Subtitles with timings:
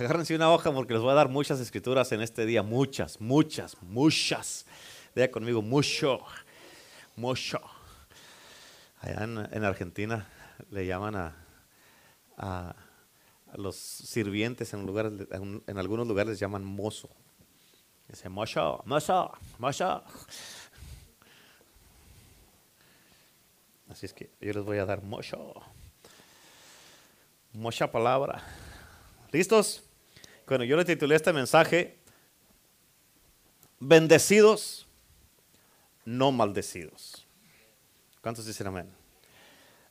[0.00, 2.62] Agárrense una hoja porque les voy a dar muchas escrituras en este día.
[2.62, 4.64] Muchas, muchas, muchas.
[5.14, 6.20] Diga conmigo, mucho,
[7.16, 7.60] mucho.
[9.02, 10.26] Allá en, Argentina
[10.70, 11.36] le llaman a,
[12.38, 12.74] a,
[13.56, 17.10] los sirvientes en, lugares, en, algunos lugares les llaman mozo.
[18.08, 20.02] Dice mozo, mozo, mozo.
[23.90, 25.52] Así es que yo les voy a dar mucho.
[27.52, 28.42] Mucha palabra.
[29.30, 29.89] ¿Listos?
[30.50, 31.96] Bueno, yo le titulé este mensaje,
[33.78, 34.88] bendecidos,
[36.04, 37.24] no maldecidos.
[38.20, 38.90] ¿Cuántos dicen amén?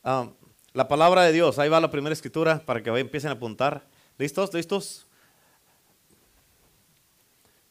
[0.04, 0.30] Ah,
[0.74, 3.88] la palabra de Dios, ahí va la primera escritura para que empiecen a apuntar.
[4.18, 4.54] ¿Listos?
[4.54, 5.08] ¿Listos?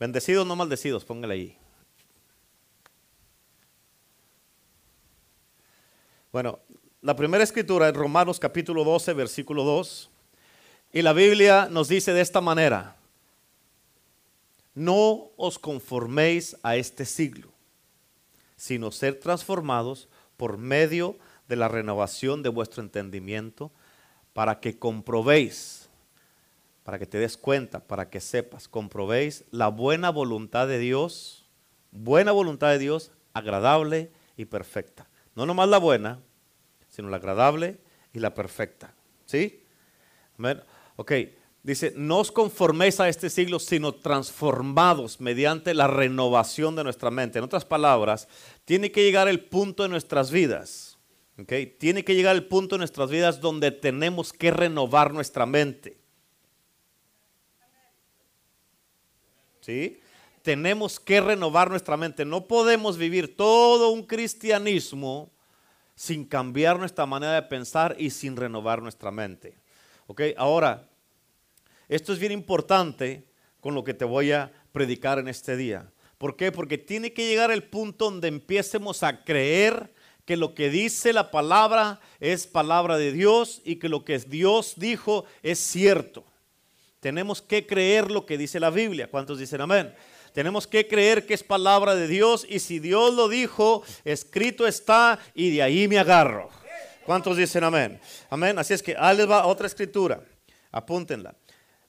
[0.01, 1.59] Bendecidos, no maldecidos, póngale ahí.
[6.33, 6.59] Bueno,
[7.03, 10.11] la primera escritura es Romanos capítulo 12, versículo 2.
[10.93, 12.97] Y la Biblia nos dice de esta manera,
[14.75, 17.51] no os conforméis a este siglo,
[18.57, 23.71] sino ser transformados por medio de la renovación de vuestro entendimiento,
[24.33, 25.89] para que comprobéis,
[26.85, 31.45] para que te des cuenta, para que sepas, comprobéis la buena voluntad de Dios,
[31.91, 35.09] buena voluntad de Dios, agradable y perfecta.
[35.35, 36.21] No nomás la buena,
[36.89, 37.79] sino la agradable
[38.13, 38.95] y la perfecta.
[39.27, 39.65] ¿Sí?
[41.01, 41.13] Ok,
[41.63, 47.39] dice, no os conforméis a este siglo, sino transformados mediante la renovación de nuestra mente.
[47.39, 48.27] En otras palabras,
[48.65, 50.99] tiene que llegar el punto en nuestras vidas,
[51.39, 56.01] ok, tiene que llegar el punto en nuestras vidas donde tenemos que renovar nuestra mente.
[59.61, 60.01] ¿Sí?
[60.43, 62.25] Tenemos que renovar nuestra mente.
[62.25, 65.31] No podemos vivir todo un cristianismo
[65.95, 69.59] sin cambiar nuestra manera de pensar y sin renovar nuestra mente.
[70.09, 70.88] Ok, ahora,
[71.89, 73.25] esto es bien importante
[73.61, 75.91] con lo que te voy a predicar en este día.
[76.19, 76.53] ¿Por qué?
[76.53, 79.93] Porque tiene que llegar el punto donde empiecemos a creer
[80.25, 84.75] que lo que dice la palabra es palabra de Dios y que lo que Dios
[84.77, 86.25] dijo es cierto.
[87.01, 89.09] Tenemos que creer lo que dice la Biblia.
[89.09, 89.95] ¿Cuántos dicen amén?
[90.35, 95.19] Tenemos que creer que es palabra de Dios y si Dios lo dijo, escrito está
[95.35, 96.51] y de ahí me agarro.
[97.07, 97.99] ¿Cuántos dicen amén?
[98.29, 98.59] Amén.
[98.59, 100.23] Así es que ahí les otra escritura.
[100.71, 101.35] Apúntenla.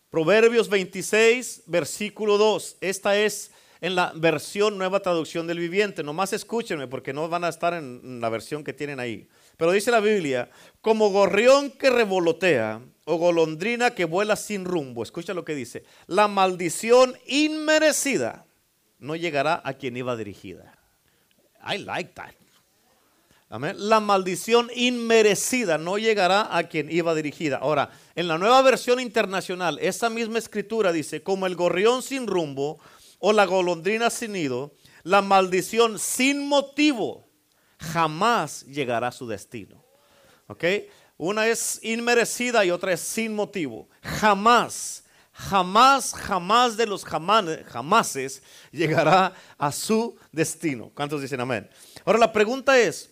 [0.09, 2.77] Proverbios 26, versículo 2.
[2.81, 6.03] Esta es en la versión nueva traducción del viviente.
[6.03, 9.27] Nomás escúchenme porque no van a estar en la versión que tienen ahí.
[9.55, 10.49] Pero dice la Biblia,
[10.81, 15.03] como gorrión que revolotea o golondrina que vuela sin rumbo.
[15.03, 15.83] Escucha lo que dice.
[16.07, 18.45] La maldición inmerecida
[18.97, 20.77] no llegará a quien iba dirigida.
[21.63, 22.38] I like that.
[23.49, 27.57] La maldición inmerecida no llegará a quien iba dirigida.
[27.57, 32.79] Ahora, en la nueva versión internacional, esa misma escritura dice, como el gorrión sin rumbo
[33.17, 37.27] o la golondrina sin nido, la maldición sin motivo
[37.79, 39.83] jamás llegará a su destino.
[40.45, 40.63] ¿Ok?
[41.17, 43.89] Una es inmerecida y otra es sin motivo.
[44.03, 50.91] Jamás, jamás, jamás de los jamases llegará a su destino.
[50.93, 51.67] ¿Cuántos dicen amén?
[52.05, 53.08] Ahora la pregunta es,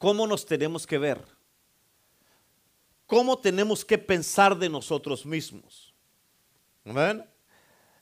[0.00, 1.20] ¿Cómo nos tenemos que ver?
[3.06, 5.92] ¿Cómo tenemos que pensar de nosotros mismos?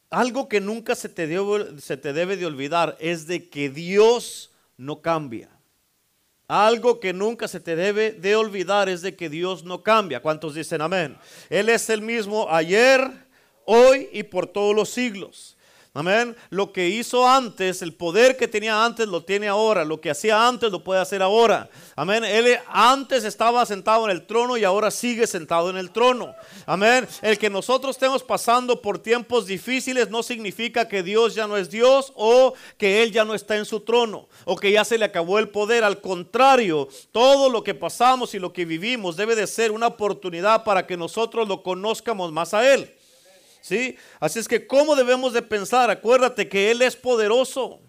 [0.09, 4.53] Algo que nunca se te, debe, se te debe de olvidar es de que Dios
[4.77, 5.51] no cambia.
[6.47, 10.23] Algo que nunca se te debe de olvidar es de que Dios no cambia.
[10.23, 11.19] ¿Cuántos dicen amén?
[11.51, 13.11] Él es el mismo ayer,
[13.65, 15.58] hoy y por todos los siglos.
[15.99, 16.37] Amén.
[16.51, 19.85] Lo que hizo antes, el poder que tenía antes, lo tiene ahora.
[19.85, 21.69] Lo que hacía antes, lo puede hacer ahora.
[21.97, 22.23] Amén.
[22.23, 26.37] Él antes estaba sentado en el trono y ahora sigue sentado en el trono.
[26.67, 27.09] Amén.
[27.21, 31.69] El que nosotros estemos pasando por tiempos difíciles no significa que Dios ya no es
[31.69, 35.05] Dios o que Él ya no está en su trono o que ya se le
[35.05, 35.83] acabó el poder.
[35.83, 40.63] Al contrario, todo lo que pasamos y lo que vivimos debe de ser una oportunidad
[40.63, 42.95] para que nosotros lo conozcamos más a Él.
[43.61, 43.97] ¿Sí?
[44.21, 45.91] Así es que, ¿cómo debemos de pensar?
[45.91, 47.81] Acuérdate que Él es poderoso.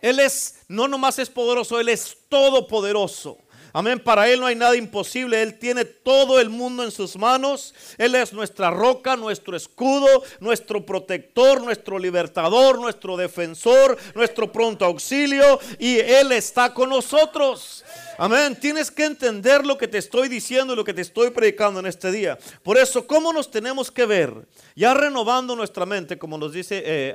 [0.00, 3.38] Él es, no nomás es poderoso, Él es todopoderoso.
[3.76, 4.00] Amén.
[4.00, 5.42] Para Él no hay nada imposible.
[5.42, 7.74] Él tiene todo el mundo en sus manos.
[7.98, 10.08] Él es nuestra roca, nuestro escudo,
[10.40, 15.60] nuestro protector, nuestro libertador, nuestro defensor, nuestro pronto auxilio.
[15.78, 17.84] Y Él está con nosotros.
[18.16, 18.56] Amén.
[18.58, 21.84] Tienes que entender lo que te estoy diciendo y lo que te estoy predicando en
[21.84, 22.38] este día.
[22.62, 24.48] Por eso, ¿cómo nos tenemos que ver?
[24.74, 27.14] Ya renovando nuestra mente, como nos dice eh,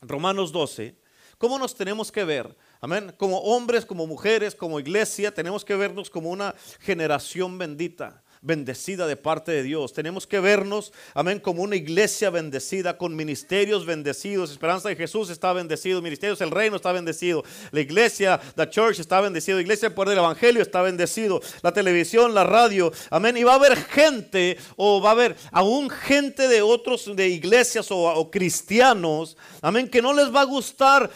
[0.00, 0.94] Romanos 12,
[1.36, 2.56] ¿cómo nos tenemos que ver?
[2.80, 3.12] Amén.
[3.18, 8.22] Como hombres, como mujeres, como iglesia, tenemos que vernos como una generación bendita.
[8.42, 9.92] bendecida de parte de Dios.
[9.92, 14.50] Tenemos que vernos, amén, como una iglesia bendecida, con ministerios bendecidos.
[14.50, 17.44] Esperanza de Jesús está bendecido, ministerios el reino está bendecido.
[17.70, 21.40] La iglesia, la church está bendecido, la iglesia por el evangelio está bendecido.
[21.62, 23.36] La televisión, la radio, amén.
[23.36, 27.88] Y va a haber gente, o va a haber aún gente de otros, de iglesias
[27.90, 31.10] o cristianos, amén, que no les va a gustar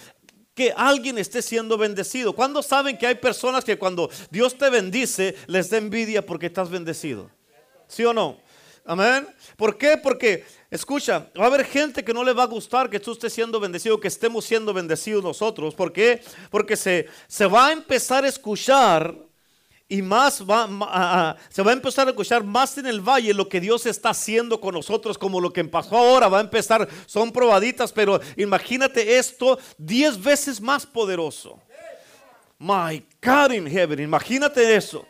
[0.55, 2.33] que alguien esté siendo bendecido.
[2.33, 6.71] ¿Cuándo saben que hay personas que cuando Dios te bendice les da envidia porque estás
[6.71, 7.31] bendecido?
[7.89, 8.39] ¿Sí o no?
[8.87, 9.27] Amén.
[9.57, 9.97] ¿Por qué?
[9.97, 13.33] Porque, escucha, va a haber gente que no le va a gustar que tú estés
[13.33, 15.75] siendo bendecido, que estemos siendo bendecidos nosotros.
[15.75, 16.23] ¿Por qué?
[16.51, 19.15] Porque se, se va a empezar a escuchar
[19.95, 23.61] y más va, se va a empezar a escuchar más en el valle lo que
[23.61, 27.93] Dios está haciendo con nosotros, como lo que pasó ahora, va a empezar, son probaditas,
[27.93, 31.61] pero imagínate esto diez veces más poderoso.
[32.59, 35.07] My God in heaven, imagínate eso.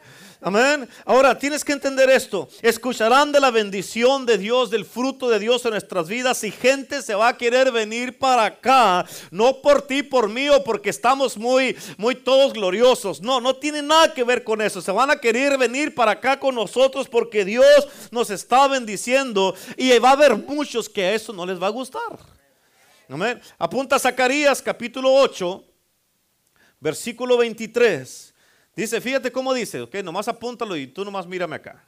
[0.46, 0.86] Amén.
[1.06, 2.50] Ahora tienes que entender esto.
[2.60, 7.00] Escucharán de la bendición de Dios, del fruto de Dios en nuestras vidas y gente
[7.00, 11.38] se va a querer venir para acá, no por ti, por mí o porque estamos
[11.38, 13.22] muy, muy todos gloriosos.
[13.22, 14.82] No, no tiene nada que ver con eso.
[14.82, 19.98] Se van a querer venir para acá con nosotros porque Dios nos está bendiciendo y
[19.98, 22.18] va a haber muchos que a eso no les va a gustar.
[23.08, 23.40] Amén.
[23.56, 25.64] Apunta Zacarías capítulo 8,
[26.80, 28.33] versículo 23.
[28.76, 31.84] Dice, fíjate cómo dice, ok, nomás apúntalo y tú nomás mírame acá.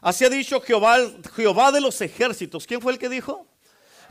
[0.00, 0.98] Así ha dicho Jehová,
[1.36, 2.66] Jehová de los ejércitos.
[2.66, 3.46] ¿Quién fue el que dijo?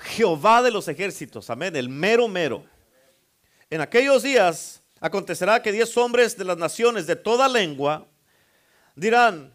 [0.03, 2.63] Jehová de los ejércitos, amén, el mero mero.
[3.69, 8.07] En aquellos días acontecerá que diez hombres de las naciones de toda lengua
[8.95, 9.53] dirán,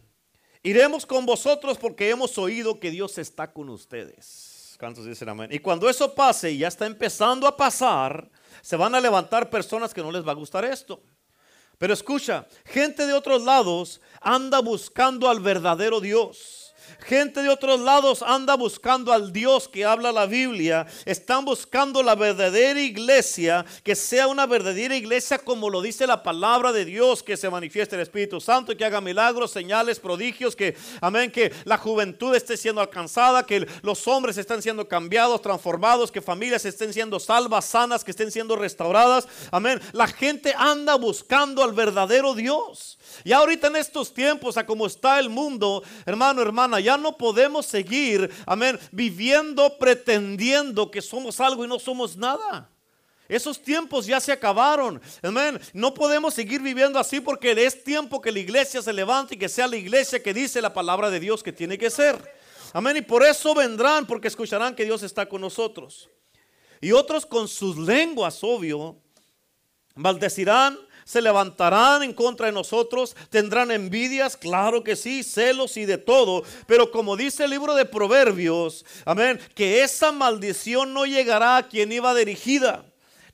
[0.62, 4.76] iremos con vosotros porque hemos oído que Dios está con ustedes.
[4.78, 5.50] ¿Cuántos dicen amén?
[5.52, 8.28] Y cuando eso pase y ya está empezando a pasar,
[8.60, 11.02] se van a levantar personas que no les va a gustar esto.
[11.78, 16.65] Pero escucha, gente de otros lados anda buscando al verdadero Dios.
[17.00, 20.86] Gente de otros lados anda buscando al Dios que habla la Biblia.
[21.04, 26.72] Están buscando la verdadera iglesia, que sea una verdadera iglesia como lo dice la palabra
[26.72, 31.30] de Dios, que se manifieste el Espíritu Santo que haga milagros, señales, prodigios, que, amén,
[31.30, 36.64] que la juventud esté siendo alcanzada, que los hombres estén siendo cambiados, transformados, que familias
[36.64, 39.26] estén siendo salvas, sanas, que estén siendo restauradas.
[39.50, 39.80] Amén.
[39.92, 42.95] La gente anda buscando al verdadero Dios.
[43.24, 47.66] Y ahorita en estos tiempos, a como está el mundo, hermano, hermana, ya no podemos
[47.66, 52.70] seguir, amén, viviendo pretendiendo que somos algo y no somos nada.
[53.28, 55.00] Esos tiempos ya se acabaron.
[55.22, 55.60] Amén.
[55.72, 59.48] No podemos seguir viviendo así porque es tiempo que la iglesia se levante y que
[59.48, 62.16] sea la iglesia que dice la palabra de Dios que tiene que ser.
[62.72, 62.96] Amén.
[62.98, 66.08] Y por eso vendrán porque escucharán que Dios está con nosotros.
[66.80, 68.96] Y otros con sus lenguas, obvio,
[69.94, 75.98] maldecirán se levantarán en contra de nosotros, tendrán envidias, claro que sí, celos y de
[75.98, 76.42] todo.
[76.66, 81.92] Pero como dice el libro de Proverbios, amén, que esa maldición no llegará a quien
[81.92, 82.84] iba dirigida.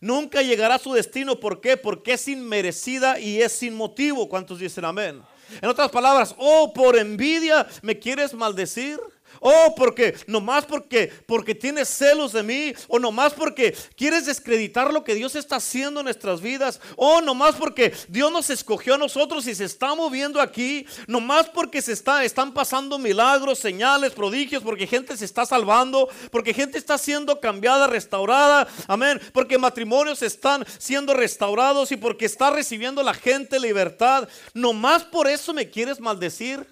[0.00, 1.40] Nunca llegará a su destino.
[1.40, 1.78] ¿Por qué?
[1.78, 4.28] Porque es inmerecida y es sin motivo.
[4.28, 5.22] ¿Cuántos dicen amén?
[5.62, 9.00] En otras palabras, oh, por envidia me quieres maldecir.
[9.44, 12.72] Oh, porque, nomás porque, porque tienes celos de mí.
[12.86, 16.80] O nomás porque quieres descreditar lo que Dios está haciendo en nuestras vidas.
[16.94, 20.86] O nomás porque Dios nos escogió a nosotros y se está moviendo aquí.
[21.08, 24.62] Nomás porque se está, están pasando milagros, señales, prodigios.
[24.62, 26.08] Porque gente se está salvando.
[26.30, 28.68] Porque gente está siendo cambiada, restaurada.
[28.86, 29.20] Amén.
[29.32, 34.28] Porque matrimonios están siendo restaurados y porque está recibiendo la gente libertad.
[34.54, 36.64] Nomás por eso me quieres maldecir.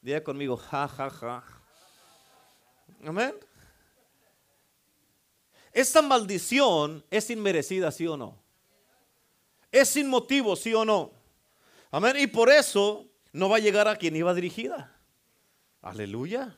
[0.00, 1.55] Diga conmigo, ja, ja, ja.
[3.04, 3.34] Amén.
[5.72, 8.38] Esta maldición es inmerecida, sí o no.
[9.70, 11.12] Es sin motivo, sí o no.
[11.90, 12.16] Amén.
[12.18, 14.96] Y por eso no va a llegar a quien iba dirigida.
[15.82, 16.56] Aleluya.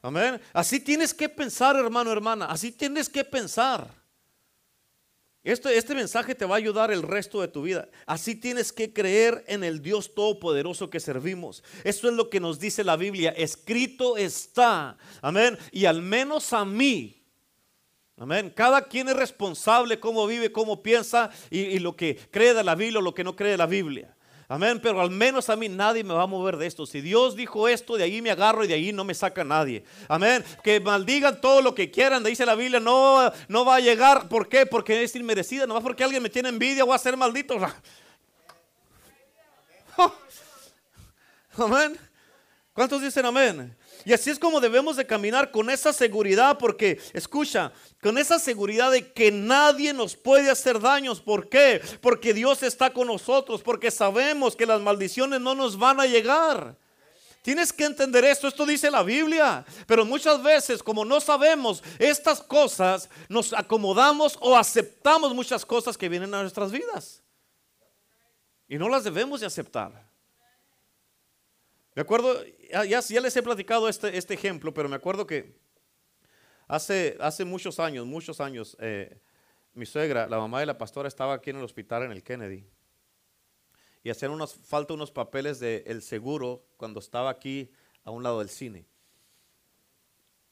[0.00, 0.40] Amén.
[0.52, 2.46] Así tienes que pensar, hermano, hermana.
[2.46, 3.88] Así tienes que pensar.
[5.44, 7.86] Este, este, mensaje te va a ayudar el resto de tu vida.
[8.06, 11.62] Así tienes que creer en el Dios Todopoderoso que servimos.
[11.84, 13.30] Eso es lo que nos dice la Biblia.
[13.36, 14.96] Escrito está.
[15.20, 15.58] Amén.
[15.70, 17.22] Y al menos a mí.
[18.16, 18.50] Amén.
[18.56, 22.74] Cada quien es responsable cómo vive, cómo piensa y, y lo que cree de la
[22.74, 24.16] Biblia o lo que no cree de la Biblia.
[24.54, 26.86] Amén, pero al menos a mí nadie me va a mover de esto.
[26.86, 29.82] Si Dios dijo esto, de ahí me agarro y de ahí no me saca nadie.
[30.06, 30.44] Amén.
[30.62, 34.28] Que maldigan todo lo que quieran, dice la Biblia, no, no va a llegar.
[34.28, 34.64] ¿Por qué?
[34.64, 35.66] Porque es inmerecida.
[35.66, 37.56] No va porque alguien me tiene envidia, voy a ser maldito.
[41.56, 41.98] Amén.
[42.72, 43.76] ¿Cuántos dicen amén?
[44.04, 48.90] Y así es como debemos de caminar con esa seguridad, porque escucha, con esa seguridad
[48.90, 51.20] de que nadie nos puede hacer daños.
[51.20, 51.80] ¿Por qué?
[52.00, 56.76] Porque Dios está con nosotros, porque sabemos que las maldiciones no nos van a llegar.
[57.44, 59.66] Tienes que entender esto, esto dice la Biblia.
[59.86, 66.08] Pero muchas veces, como no sabemos estas cosas, nos acomodamos o aceptamos muchas cosas que
[66.08, 67.22] vienen a nuestras vidas.
[68.66, 70.08] Y no las debemos de aceptar.
[71.94, 75.56] Me acuerdo, ya, les he platicado este, este ejemplo, pero me acuerdo que
[76.68, 79.20] hace, hace muchos años, muchos años, eh,
[79.72, 82.66] mi suegra, la mamá de la pastora, estaba aquí en el hospital en el Kennedy
[84.04, 87.70] y hacían unos, falta unos papeles del seguro cuando estaba aquí
[88.04, 88.86] a un lado del cine.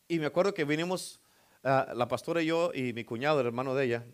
[0.09, 1.21] Y me acuerdo que vinimos,
[1.63, 4.07] ah, la pastora y yo y mi cuñado, el hermano de ella,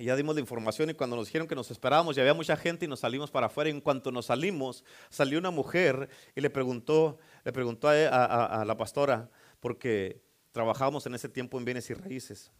[0.00, 2.56] y ya dimos la información y cuando nos dijeron que nos esperábamos y había mucha
[2.56, 3.68] gente y nos salimos para afuera.
[3.68, 8.64] Y en cuanto nos salimos, salió una mujer y le preguntó, le preguntó a, a
[8.64, 9.30] la pastora,
[9.60, 12.50] porque trabajábamos en ese tiempo en bienes y raíces.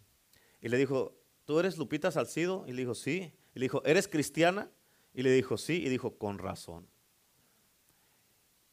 [0.60, 1.16] Y le dijo,
[1.46, 2.66] ¿tú eres Lupita Salcido?
[2.66, 3.32] Y le dijo, sí.
[3.54, 4.70] Y le dijo, ¿eres cristiana?
[5.14, 6.86] Y le dijo, sí, y dijo, con razón.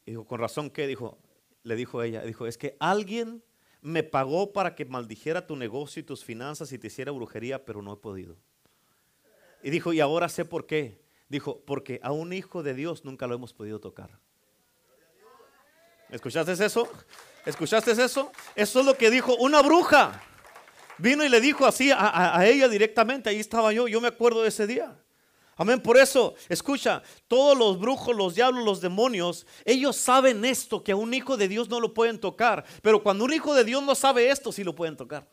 [0.04, 0.86] Y dijo, ¿con razón qué?
[0.86, 1.16] Dijo,
[1.62, 3.42] le dijo ella, dijo, es que alguien
[3.80, 7.80] me pagó para que maldijera tu negocio y tus finanzas y te hiciera brujería, pero
[7.80, 8.36] no he podido.
[9.62, 11.00] Y dijo, y ahora sé por qué.
[11.28, 14.18] Dijo, porque a un hijo de Dios nunca lo hemos podido tocar.
[16.10, 16.88] ¿Escuchaste eso?
[17.44, 18.32] ¿Escuchaste eso?
[18.54, 20.22] Eso es lo que dijo una bruja.
[20.96, 23.28] Vino y le dijo así a, ella directamente.
[23.28, 23.88] Ahí estaba yo.
[23.88, 24.96] Yo me acuerdo de ese día.
[25.56, 25.80] Amén.
[25.80, 30.96] Por eso, escucha, todos los brujos, los diablos, los demonios, ellos saben esto, que a
[30.96, 32.64] un hijo de Dios no lo pueden tocar.
[32.80, 35.28] Pero cuando un hijo de Dios no sabe esto, sí lo pueden tocar.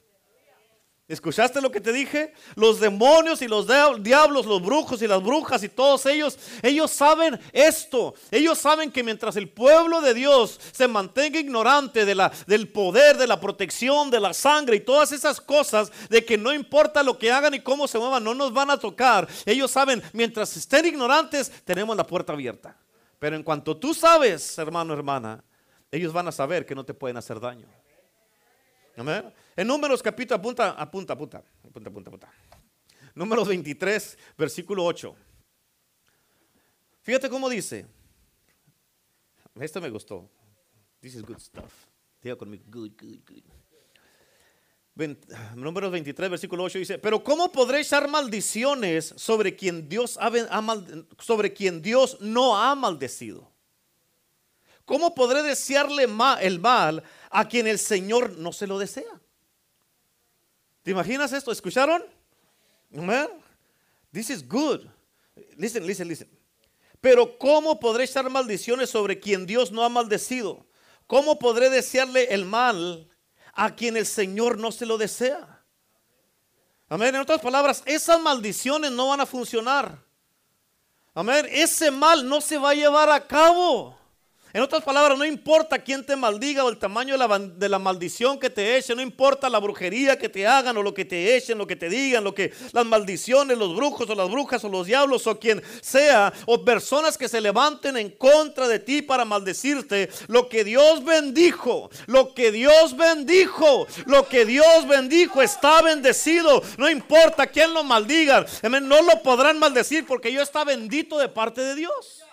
[1.08, 2.34] ¿Escuchaste lo que te dije?
[2.56, 3.68] Los demonios y los
[4.02, 8.16] diablos, los brujos y las brujas y todos ellos, ellos saben esto.
[8.32, 13.40] Ellos saben que mientras el pueblo de Dios se mantenga ignorante del poder, de la
[13.40, 17.54] protección, de la sangre y todas esas cosas, de que no importa lo que hagan
[17.54, 19.28] y cómo se muevan, no nos van a tocar.
[19.46, 22.76] Ellos saben, mientras estén ignorantes, tenemos la puerta abierta.
[23.20, 25.44] Pero en cuanto tú sabes, hermano, hermana,
[25.92, 27.68] ellos van a saber que no te pueden hacer daño.
[28.98, 32.34] En Números capítulo, apunta, apunta, apunta, apunta, apunta, apunta.
[33.14, 35.16] Números 23, versículo 8.
[37.02, 37.86] Fíjate cómo dice.
[39.60, 40.30] Esto me gustó.
[41.02, 41.72] This is good stuff.
[42.22, 43.44] Diga conmigo, good, good, good.
[45.56, 50.32] números 23, versículo 8 dice, pero ¿cómo podré echar maldiciones sobre quien Dios, ha,
[51.20, 53.55] sobre quien Dios no ha maldecido?
[54.86, 56.04] ¿Cómo podré desearle
[56.42, 59.20] el mal a quien el Señor no se lo desea?
[60.84, 61.52] ¿Te imaginas esto?
[61.52, 62.04] ¿Escucharon?
[64.12, 64.82] This is good.
[65.58, 66.30] Listen, listen, listen.
[67.02, 70.66] Pero ¿cómo podré echar maldiciones sobre quien Dios no ha maldecido?
[71.08, 73.10] ¿Cómo podré desearle el mal
[73.54, 75.64] a quien el Señor no se lo desea?
[76.88, 77.16] Amén.
[77.16, 80.04] En otras palabras, esas maldiciones no van a funcionar.
[81.14, 81.48] Amén.
[81.50, 83.98] Ese mal no se va a llevar a cabo.
[84.56, 88.50] En otras palabras, no importa quién te maldiga o el tamaño de la, maldición que
[88.50, 91.68] te echen, no importa la brujería que te hagan o lo que te echen, lo
[91.68, 95.28] que te digan, lo que las maldiciones, los brujos o las brujas o los diablos
[95.28, 100.48] o quien sea, o personas que se levanten en contra de ti para maldecirte, lo
[100.48, 106.64] que Dios bendijo, lo que Dios bendijo, lo que Dios bendijo está bendecido.
[106.78, 111.60] No importa quién lo maldiga, no lo podrán maldecir porque yo está bendito de parte
[111.60, 112.24] de Dios.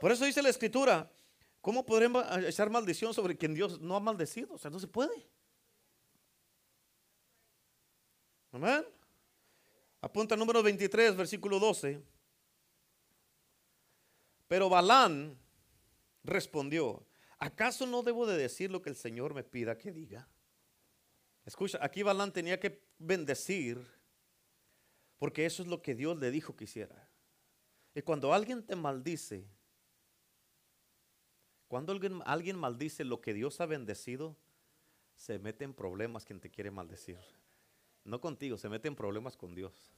[0.00, 1.08] Por eso dice la escritura,
[1.66, 4.54] ¿Cómo podremos echar maldición sobre quien Dios no ha maldecido?
[4.54, 5.28] O sea, no se puede.
[8.52, 8.86] Amén.
[10.00, 12.00] Apunta número 23, versículo 12.
[14.46, 15.36] Pero Balán
[16.22, 17.04] respondió,
[17.36, 20.28] ¿acaso no debo de decir lo que el Señor me pida que diga?
[21.44, 23.84] Escucha, aquí Balán tenía que bendecir
[25.18, 27.10] porque eso es lo que Dios le dijo que hiciera.
[27.92, 29.55] Y cuando alguien te maldice,
[31.68, 34.36] cuando alguien, alguien maldice lo que Dios ha bendecido,
[35.14, 37.18] se mete en problemas quien te quiere maldecir.
[38.04, 39.92] No contigo, se mete en problemas con Dios.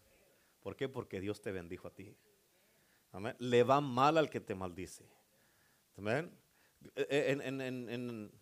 [0.61, 0.89] ¿Por qué?
[0.89, 2.17] Porque Dios te bendijo a ti.
[3.13, 3.35] Amén.
[3.39, 5.05] Le va mal al que te maldice.
[5.97, 6.31] Amén.
[6.97, 8.33] En, en,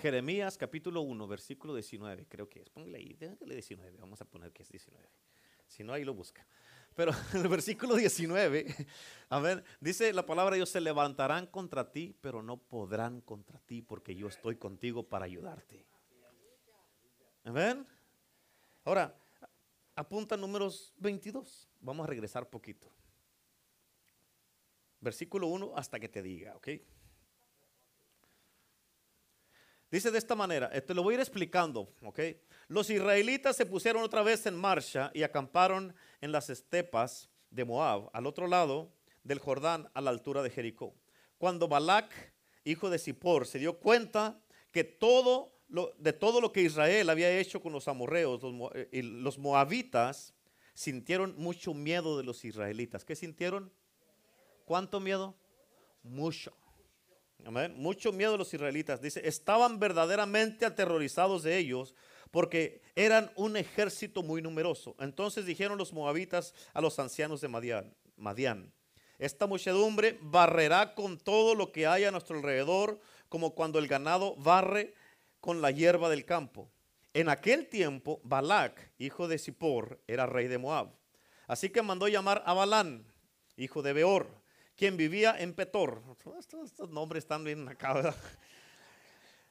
[0.00, 2.70] Jeremías capítulo 1, versículo 19, creo que es.
[2.70, 5.08] Póngale ahí, déjale 19, vamos a poner que es 19.
[5.66, 6.46] Si no, ahí lo busca.
[6.98, 8.74] Pero en el versículo 19,
[9.40, 14.16] ver, dice la palabra Dios, se levantarán contra ti, pero no podrán contra ti, porque
[14.16, 15.86] yo estoy contigo para ayudarte.
[17.44, 17.86] Amén.
[18.84, 19.16] Ahora,
[19.94, 21.70] apunta números 22.
[21.78, 22.92] Vamos a regresar poquito.
[24.98, 26.68] Versículo 1 hasta que te diga, ¿ok?
[29.90, 32.20] Dice de esta manera, te lo voy a ir explicando, ¿ok?
[32.68, 38.10] Los israelitas se pusieron otra vez en marcha y acamparon en las estepas de Moab,
[38.12, 38.92] al otro lado
[39.24, 40.94] del Jordán, a la altura de Jericó.
[41.38, 42.12] cuando Balac,
[42.64, 44.40] hijo de Zippor, se dio cuenta
[44.72, 48.40] que todo lo, de todo lo que Israel había hecho con los amorreos
[48.74, 50.34] eh, y los moabitas,
[50.74, 53.04] sintieron mucho miedo de los israelitas.
[53.04, 53.72] ¿Qué sintieron?
[54.64, 55.34] ¿Cuánto miedo?
[56.02, 56.52] Mucho.
[57.76, 59.00] Mucho miedo de los israelitas.
[59.00, 61.94] Dice, estaban verdaderamente aterrorizados de ellos
[62.30, 64.94] porque eran un ejército muy numeroso.
[64.98, 68.72] Entonces dijeron los moabitas a los ancianos de Madián, Madián
[69.18, 74.36] esta muchedumbre barrerá con todo lo que hay a nuestro alrededor, como cuando el ganado
[74.36, 74.94] barre
[75.40, 76.70] con la hierba del campo.
[77.14, 80.92] En aquel tiempo, Balac, hijo de Zippor, era rey de Moab.
[81.48, 83.04] Así que mandó llamar a Balán,
[83.56, 84.28] hijo de Beor,
[84.78, 86.00] quien vivía en Petor.
[86.38, 88.14] Estos, nombres están bien acá,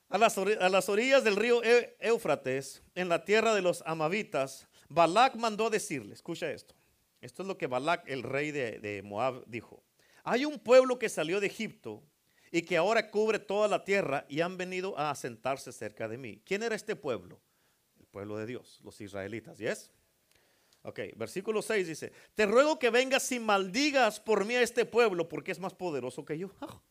[0.09, 1.61] A las, a las, orillas del río
[1.99, 6.73] Éufrates, en la tierra de los Amavitas, Balac mandó decirle, escucha esto,
[7.19, 9.83] esto es lo que Balac, el rey de, Moab, dijo.
[10.23, 12.01] Hay un pueblo que salió de Egipto
[12.49, 16.41] y que ahora cubre toda la tierra y han venido a asentarse cerca de mí.
[16.45, 17.41] ¿Quién era este pueblo?
[17.99, 19.57] El pueblo de Dios, los israelitas.
[19.57, 19.91] ¿Yes?
[20.87, 25.27] Ok, versículo 6 dice, te ruego que vengas y maldigas por mí a este pueblo
[25.27, 26.49] porque es más poderoso que yo.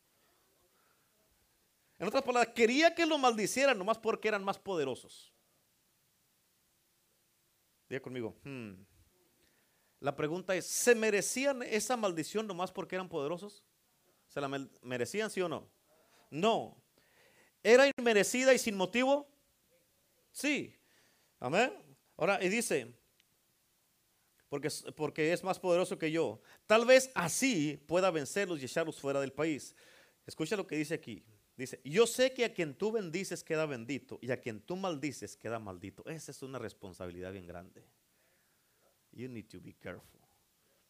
[1.99, 5.33] En otras palabras, quería que lo maldicieran nomás porque eran más poderosos.
[7.89, 8.73] Diga conmigo, hmm.
[9.99, 13.65] La pregunta es, ¿se merecían esa maldición nomás porque eran poderosos?
[14.27, 14.47] ¿Se la
[14.83, 15.71] merecían, sí o no?
[16.29, 16.79] No.
[17.63, 19.27] ¿Era inmerecida y sin motivo?
[20.31, 20.79] Sí.
[21.39, 21.73] Amén.
[22.15, 22.93] Ahora, y dice,
[24.49, 26.41] porque, porque es más poderoso que yo.
[26.65, 29.75] Tal vez así pueda vencerlos y echarlos fuera del país.
[30.25, 31.23] Escucha lo que dice aquí.
[31.55, 35.35] Dice, yo sé que a quien tú bendices queda bendito y a quien tú maldices
[35.35, 36.05] queda maldito.
[36.05, 37.83] Esa es una responsabilidad bien grande.
[39.11, 40.21] You need to be careful.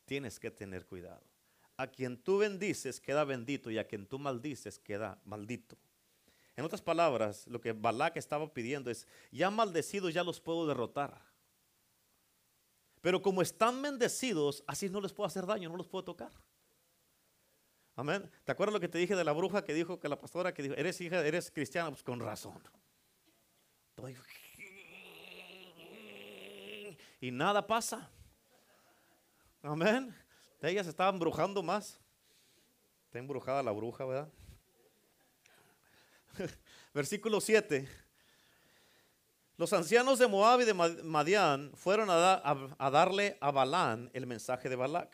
[0.05, 1.23] Tienes que tener cuidado.
[1.77, 5.77] A quien tú bendices queda bendito y a quien tú maldices queda maldito.
[6.57, 11.21] En otras palabras, lo que Balak estaba pidiendo es, ya maldecidos ya los puedo derrotar.
[13.07, 16.29] Pero como están bendecidos, así no les puedo hacer daño, no los puedo tocar.
[17.96, 18.29] Amén.
[18.43, 20.61] ¿Te acuerdas lo que te dije de la bruja que dijo que la pastora que
[20.61, 21.89] dijo, eres hija, eres cristiana?
[21.89, 22.61] Pues con razón.
[27.22, 28.11] Y nada pasa.
[29.61, 30.13] Amén.
[30.61, 32.01] Ella se estaba embrujando más.
[33.05, 34.29] Está embrujada la bruja, ¿verdad?
[36.93, 37.87] Versículo 7.
[39.57, 44.75] Los ancianos de Moab y de Madián fueron a, darle a Balán el mensaje de
[44.75, 45.11] Balac,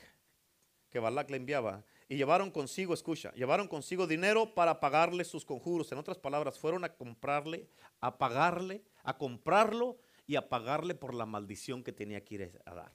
[0.90, 5.90] que Balac le enviaba, y llevaron consigo, escucha, llevaron consigo dinero para pagarle sus conjuros.
[5.94, 7.70] En otras palabras, fueron a comprarle,
[8.02, 12.76] a pagarle, a comprarlo y a pagarle por la maldición que tenía que ir a
[12.76, 12.92] dar.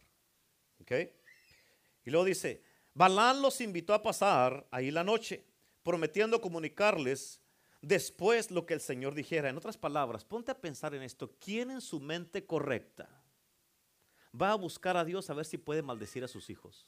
[0.83, 0.93] ¿Ok?
[2.05, 5.47] Y luego dice, Balán los invitó a pasar ahí la noche,
[5.83, 7.41] prometiendo comunicarles
[7.81, 9.49] después lo que el Señor dijera.
[9.49, 11.35] En otras palabras, ponte a pensar en esto.
[11.39, 13.09] ¿Quién en su mente correcta
[14.39, 16.87] va a buscar a Dios a ver si puede maldecir a sus hijos?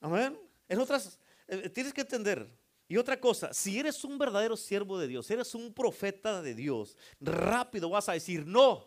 [0.00, 0.38] Amén.
[0.68, 2.48] En otras, eh, tienes que entender.
[2.88, 6.96] Y otra cosa, si eres un verdadero siervo de Dios, eres un profeta de Dios,
[7.20, 8.86] rápido vas a decir no.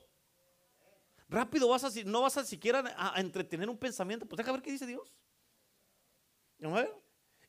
[1.28, 4.71] Rápido vas a, no vas a siquiera a, entretener un pensamiento, pues deja ver qué
[4.71, 5.13] dice Dios.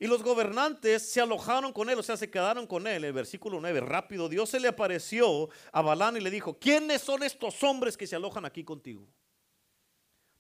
[0.03, 3.05] Y los gobernantes se alojaron con él, o sea, se quedaron con él.
[3.05, 7.23] El versículo 9, rápido, Dios se le apareció a Balán y le dijo, ¿quiénes son
[7.23, 9.07] estos hombres que se alojan aquí contigo?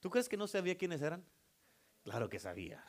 [0.00, 1.22] ¿Tú crees que no sabía quiénes eran?
[2.02, 2.82] Claro que sabía.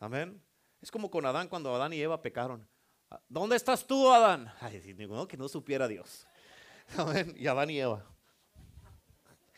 [0.00, 0.42] Amén.
[0.80, 2.68] Es como con Adán cuando Adán y Eva pecaron.
[3.28, 4.52] ¿Dónde estás tú, Adán?
[4.60, 4.82] Ay,
[5.28, 6.26] que no supiera Dios.
[6.96, 7.32] Amén.
[7.36, 8.04] Y Adán y Eva.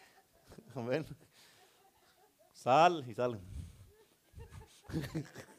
[0.74, 1.06] Amén.
[2.52, 3.40] Sal y sal.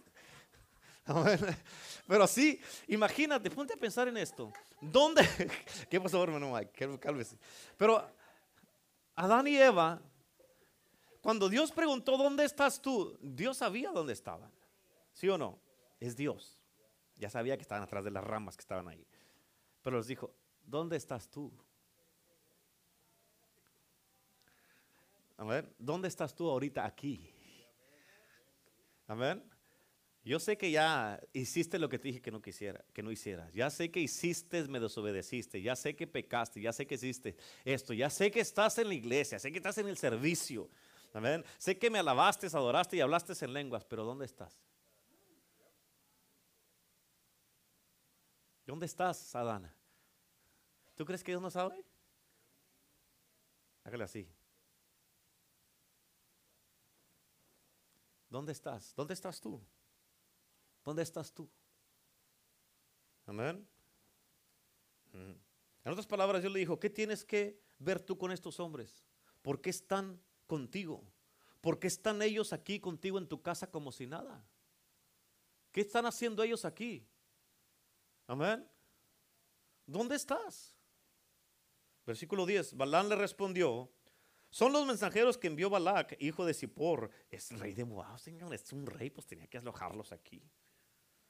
[2.07, 4.51] Pero sí, imagínate, ponte a pensar en esto.
[4.79, 5.27] ¿Dónde?
[5.89, 6.99] ¿Qué pasó, hermano Mike?
[6.99, 7.37] Cálvese.
[7.77, 8.05] Pero
[9.15, 10.01] Adán y Eva,
[11.21, 13.17] cuando Dios preguntó, ¿dónde estás tú?
[13.21, 14.51] Dios sabía dónde estaban.
[15.11, 15.59] ¿Sí o no?
[15.99, 16.59] Es Dios.
[17.15, 19.05] Ya sabía que estaban atrás de las ramas que estaban ahí.
[19.81, 20.33] Pero les dijo,
[20.65, 21.51] ¿dónde estás tú?
[25.45, 27.29] ver, ¿Dónde estás tú ahorita aquí?
[29.07, 29.52] Amén.
[30.25, 33.53] Yo sé que ya hiciste lo que te dije que no quisiera, que no hicieras.
[33.53, 35.62] Ya sé que hiciste, me desobedeciste.
[35.62, 36.62] Ya sé que pecaste.
[36.62, 37.93] Ya sé que hiciste esto.
[37.93, 39.38] Ya sé que estás en la iglesia.
[39.38, 40.69] Sé que estás en el servicio.
[41.13, 41.43] Amén.
[41.57, 43.83] Sé que me alabaste, adoraste y hablaste en lenguas.
[43.83, 44.57] Pero ¿dónde estás?
[48.65, 49.75] ¿Dónde estás, Adana?
[50.95, 51.83] ¿Tú crees que Dios no sabe?
[53.83, 54.25] Hágale así.
[58.29, 58.95] ¿Dónde estás?
[58.95, 59.62] ¿Dónde estás tú?
[60.83, 61.49] ¿Dónde estás tú?
[63.25, 63.67] Amén.
[65.11, 65.31] Mm.
[65.85, 69.03] En otras palabras, Dios le dijo, ¿qué tienes que ver tú con estos hombres?
[69.41, 71.03] ¿Por qué están contigo?
[71.61, 74.45] ¿Por qué están ellos aquí contigo en tu casa como si nada?
[75.71, 77.07] ¿Qué están haciendo ellos aquí?
[78.27, 78.67] Amén.
[79.85, 80.75] ¿Dónde estás?
[82.05, 82.75] Versículo 10.
[82.75, 83.89] Balán le respondió,
[84.49, 87.09] son los mensajeros que envió Balac, hijo de Zippor.
[87.31, 90.47] Es rey de Moab, Señor, es un rey, pues tenía que alojarlos aquí.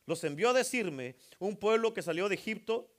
[0.05, 2.91] Los envió a decirme, un pueblo que salió de Egipto,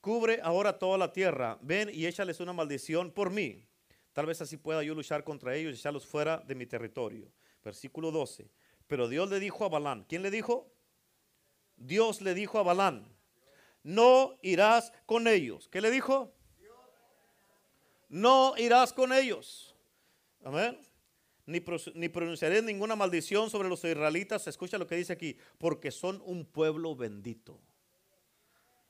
[0.00, 1.58] cubre ahora toda la tierra.
[1.62, 3.66] Ven y échales una maldición por mí.
[4.12, 7.32] Tal vez así pueda yo luchar contra ellos y echarlos fuera de mi territorio.
[7.64, 8.50] Versículo 12.
[8.86, 10.70] Pero Dios le dijo a Balán, ¿quién le dijo?
[11.76, 13.08] Dios le dijo a Balán,
[13.82, 15.68] no irás con ellos.
[15.68, 16.32] ¿Qué le dijo?
[18.08, 19.74] No irás con ellos.
[20.44, 20.78] Amén.
[21.46, 24.46] Ni, pronunciaré ninguna maldición sobre los israelitas.
[24.46, 27.60] Escucha lo que dice aquí, porque son un pueblo bendito.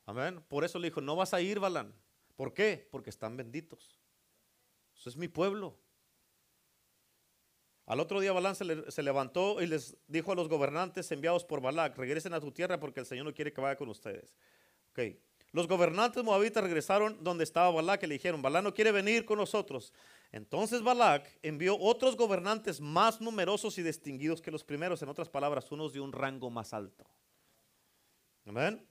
[0.06, 0.42] Amén.
[0.48, 1.92] Por eso le dijo, no vas a ir, Balán.
[2.36, 2.86] ¿Por qué?
[2.90, 3.98] Porque están benditos.
[4.96, 5.78] Eso es mi pueblo.
[7.86, 11.98] Al otro día Balán se, levantó y les dijo a los gobernantes enviados por Balac,
[11.98, 14.34] regresen a tu tierra porque el Señor no quiere que vaya con ustedes.
[14.92, 15.20] Okay.
[15.54, 19.38] Los gobernantes moabitas regresaron donde estaba Balac y le dijeron, Balac no quiere venir con
[19.38, 19.94] nosotros.
[20.32, 25.72] Entonces Balac envió otros gobernantes más numerosos y distinguidos que los primeros, en otras palabras,
[25.72, 27.06] unos de un rango más alto.
[28.44, 28.86] Amén.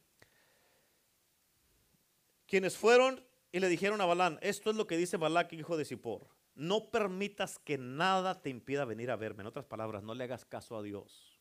[2.47, 5.85] Quienes fueron y le dijeron a Balán, esto es lo que dice Balac, hijo de
[5.85, 9.41] Zippor no permitas que nada te impida venir a verme.
[9.41, 11.39] En otras palabras, no le hagas caso a Dios.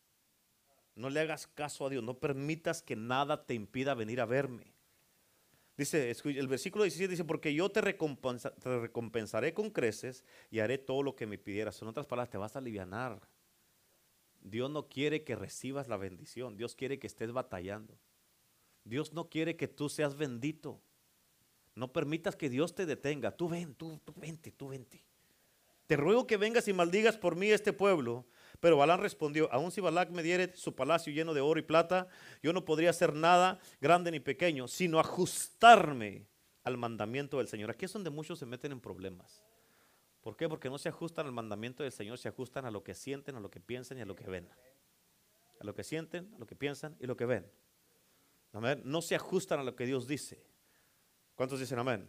[0.95, 2.03] No le hagas caso a Dios.
[2.03, 4.73] No permitas que nada te impida venir a verme.
[5.77, 11.17] Dice, el versículo 17 dice, porque yo te, recompensaré con creces y haré todo lo
[11.17, 11.81] que me pidieras.
[11.81, 13.21] En otras palabras, te vas a aliviar.
[14.43, 16.57] Dios no quiere que recibas la bendición.
[16.57, 17.97] Dios quiere que estés batallando.
[18.85, 20.81] Dios no quiere que tú seas bendito.
[21.75, 23.35] No permitas que Dios te detenga.
[23.35, 25.03] Tú ven, tú, tú vente, tú vente.
[25.87, 28.27] Te ruego que vengas y maldigas por mí este pueblo.
[28.63, 32.07] Pero Balán respondió, aun si Balac me diere su palacio lleno de oro y plata,
[32.45, 36.29] yo no podría hacer nada grande ni pequeño, sino ajustarme
[36.63, 37.73] al mandamiento del Señor.
[37.73, 39.43] Aquí es donde muchos se meten en problemas.
[40.21, 40.49] ¿Por qué?
[40.49, 43.41] Porque no se ajustan al mandamiento del Señor, se ajustan a lo que sienten, a
[43.41, 44.49] lo que piensan y a lo que ven.
[45.59, 47.51] A lo que sienten, a lo que piensan y lo que ven.
[48.85, 50.41] No se ajustan a lo que Dios dice.
[51.35, 52.09] ¿Cuántos dicen amén?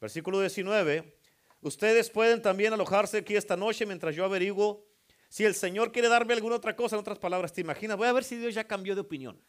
[0.00, 1.18] Versículo 19.
[1.60, 4.86] Ustedes pueden también alojarse aquí esta noche mientras yo averiguo
[5.28, 6.96] si el Señor quiere darme alguna otra cosa.
[6.96, 7.96] En otras palabras, ¿te imaginas?
[7.96, 9.40] Voy a ver si Dios ya cambió de opinión.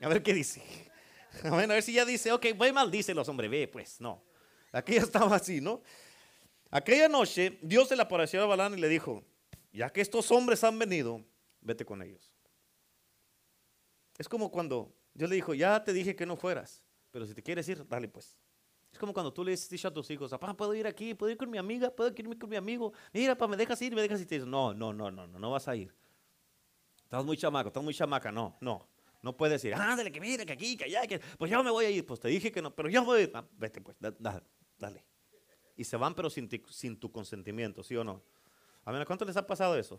[0.00, 0.62] A ver qué dice.
[1.42, 4.22] A ver si ya dice, ok, voy mal, dice los hombres, ve, pues no.
[4.70, 5.82] Aquí ya estaba así, ¿no?
[6.70, 9.24] Aquella noche Dios se le apareció a Balán y le dijo,
[9.72, 11.24] ya que estos hombres han venido,
[11.60, 12.32] vete con ellos.
[14.16, 16.82] Es como cuando Dios le dijo, ya te dije que no fueras.
[17.10, 18.36] Pero si te quieres ir, dale pues.
[18.94, 21.36] Es como cuando tú le dices a tus hijos, papá, puedo ir aquí, puedo ir
[21.36, 22.92] con mi amiga, puedo irme con mi amigo.
[23.12, 24.28] Mira, papá, me dejas ir, me dejas ir.
[24.28, 25.92] Te dices, no, no, no, no, no, no vas a ir.
[27.02, 28.30] Estás muy chamaco, estás muy chamaca.
[28.30, 28.86] No, no.
[29.20, 31.86] No puedes decir, ándale, que mira, que aquí, que allá, que pues yo me voy
[31.86, 32.06] a ir.
[32.06, 33.32] Pues te dije que no, pero yo voy a ir.
[33.34, 34.42] Ah, vete pues, dale,
[34.78, 35.04] dale.
[35.76, 38.22] Y se van, pero sin, sin tu consentimiento, ¿sí o no?
[38.84, 39.98] A ver, ¿cuántos les ha pasado eso?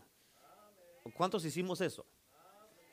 [1.14, 2.06] ¿Cuántos hicimos eso?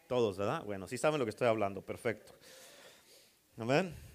[0.09, 0.65] Todos, ¿verdad?
[0.65, 2.33] Bueno, sí saben lo que estoy hablando, perfecto.
[3.57, 4.12] Amén.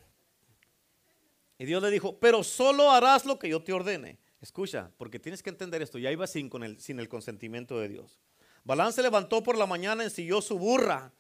[1.59, 4.19] Y Dios le dijo, pero solo harás lo que yo te ordene.
[4.41, 8.21] Escucha, porque tienes que entender esto, ya iba sin, el, sin el consentimiento de Dios.
[8.63, 11.13] Balán se levantó por la mañana, ensilló su burra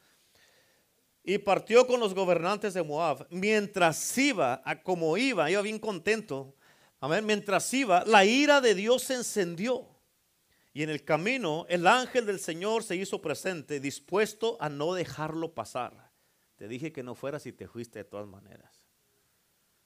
[1.25, 3.27] y partió con los gobernantes de Moab.
[3.31, 6.55] Mientras iba, a como iba, iba bien contento.
[7.01, 7.27] Amén.
[7.27, 9.87] Mientras iba, la ira de Dios se encendió.
[10.73, 15.53] Y en el camino, el ángel del Señor se hizo presente, dispuesto a no dejarlo
[15.53, 16.13] pasar.
[16.57, 18.78] Te dije que no fueras y te fuiste de todas maneras.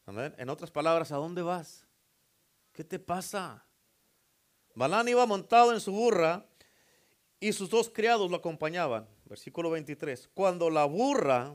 [0.07, 1.87] En otras palabras, ¿a dónde vas?
[2.73, 3.65] ¿Qué te pasa?
[4.75, 6.45] Balán iba montado en su burra
[7.39, 9.07] y sus dos criados lo acompañaban.
[9.27, 10.29] Versículo 23.
[10.35, 11.55] Cuando la burra,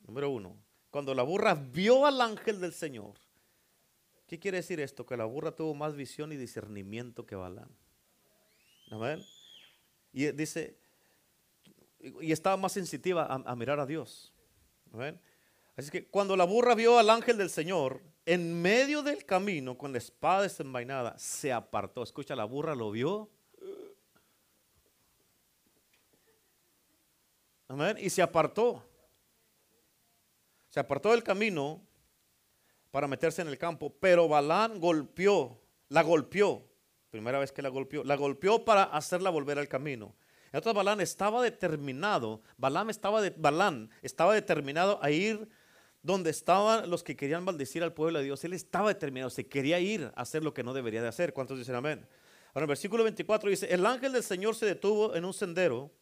[0.00, 0.56] número uno,
[0.90, 3.14] cuando la burra vio al ángel del Señor,
[4.26, 5.06] ¿qué quiere decir esto?
[5.06, 7.70] Que la burra tuvo más visión y discernimiento que Balán.
[8.90, 9.24] Amén.
[10.12, 10.76] Y dice,
[12.00, 14.34] y estaba más sensitiva a, a mirar a Dios.
[14.92, 15.20] Amén.
[15.76, 19.92] Así que cuando la burra vio al ángel del Señor, en medio del camino, con
[19.92, 22.02] la espada desenvainada, se apartó.
[22.02, 23.30] Escucha, la burra lo vio.
[27.68, 27.96] Amén.
[28.00, 28.84] Y se apartó.
[30.68, 31.80] Se apartó del camino
[32.90, 33.92] para meterse en el campo.
[34.00, 36.64] Pero Balán golpeó, la golpeó.
[37.10, 38.04] Primera vez que la golpeó.
[38.04, 40.14] La golpeó para hacerla volver al camino.
[40.52, 45.48] Entonces Balán estaba determinado, Balán estaba, Balán estaba determinado a ir
[46.02, 48.42] donde estaban los que querían maldecir al pueblo de Dios.
[48.44, 51.32] Él estaba determinado, se quería ir a hacer lo que no debería de hacer.
[51.32, 52.06] ¿Cuántos dicen amén?
[52.52, 55.92] Ahora, el versículo 24 dice, el ángel del Señor se detuvo en un sendero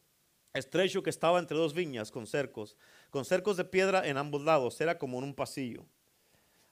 [0.54, 2.76] estrecho que estaba entre dos viñas con cercos,
[3.11, 5.84] con cercos de piedra en ambos lados, era como en un pasillo.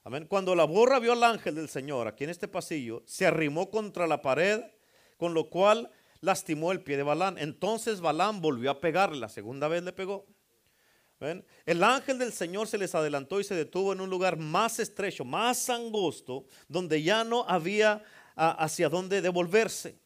[0.03, 0.25] Amén.
[0.25, 4.07] Cuando la burra vio al ángel del Señor aquí en este pasillo, se arrimó contra
[4.07, 4.61] la pared,
[5.17, 7.37] con lo cual lastimó el pie de Balán.
[7.37, 10.25] Entonces Balán volvió a pegarle, la segunda vez le pegó.
[11.19, 15.25] El ángel del Señor se les adelantó y se detuvo en un lugar más estrecho,
[15.25, 18.03] más angosto, donde ya no había
[18.35, 19.97] hacia dónde devolverse.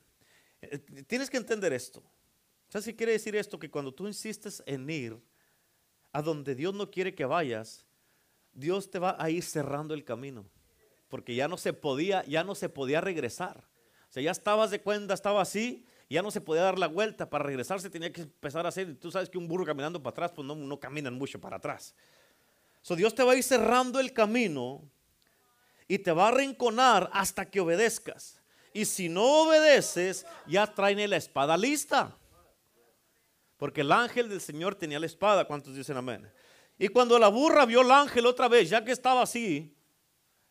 [0.61, 2.01] Eh, tienes que entender esto.
[2.69, 3.59] ¿Sabes si quiere decir esto?
[3.59, 5.21] Que cuando tú insistes en ir
[6.13, 7.85] a donde Dios no quiere que vayas,
[8.53, 10.45] Dios te va a ir cerrando el camino.
[11.09, 13.67] Porque ya no se podía, ya no se podía regresar.
[14.09, 17.29] O sea, ya estabas de cuenta, estaba así, ya no se podía dar la vuelta.
[17.29, 18.95] Para regresarse tenía que empezar a hacer.
[18.97, 21.95] Tú sabes que un burro caminando para atrás, pues no, no caminan mucho para atrás.
[22.81, 24.83] So, Dios te va a ir cerrando el camino
[25.87, 28.41] y te va a rinconar hasta que obedezcas.
[28.73, 32.17] Y si no obedeces, ya traen la espada lista.
[33.57, 35.45] Porque el ángel del Señor tenía la espada.
[35.45, 36.29] ¿Cuántos dicen amén?
[36.77, 39.75] Y cuando la burra vio al ángel otra vez, ya que estaba así,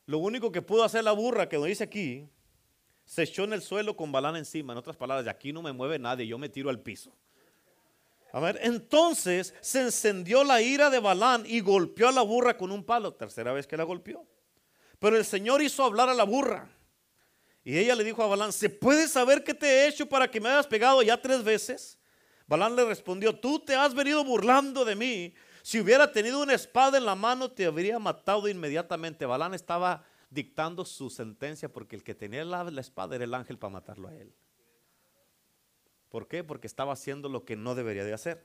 [0.07, 2.29] lo único que pudo hacer la burra, que lo dice aquí,
[3.11, 4.73] se echó en el suelo con balán encima.
[4.73, 7.12] En otras palabras, de aquí no me mueve nadie, yo me tiro al piso.
[8.33, 12.70] A ver, entonces se encendió la ira de Balán y golpeó a la burra con
[12.70, 13.12] un palo.
[13.12, 14.25] Tercera vez que la golpeó.
[15.01, 16.70] Pero el Señor hizo hablar a la burra.
[17.64, 20.40] Y ella le dijo a Balán, ¿se puede saber qué te he hecho para que
[20.40, 21.99] me hayas pegado ya tres veces?
[22.46, 25.35] Balán le respondió, tú te has venido burlando de mí.
[25.62, 29.27] Si hubiera tenido una espada en la mano, te habría matado inmediatamente.
[29.27, 33.73] Balán estaba dictando su sentencia porque el que tenía la, espada era el ángel para
[33.73, 34.33] matarlo a él.
[36.09, 36.43] ¿Por qué?
[36.43, 38.45] Porque estaba haciendo lo que no debería de hacer.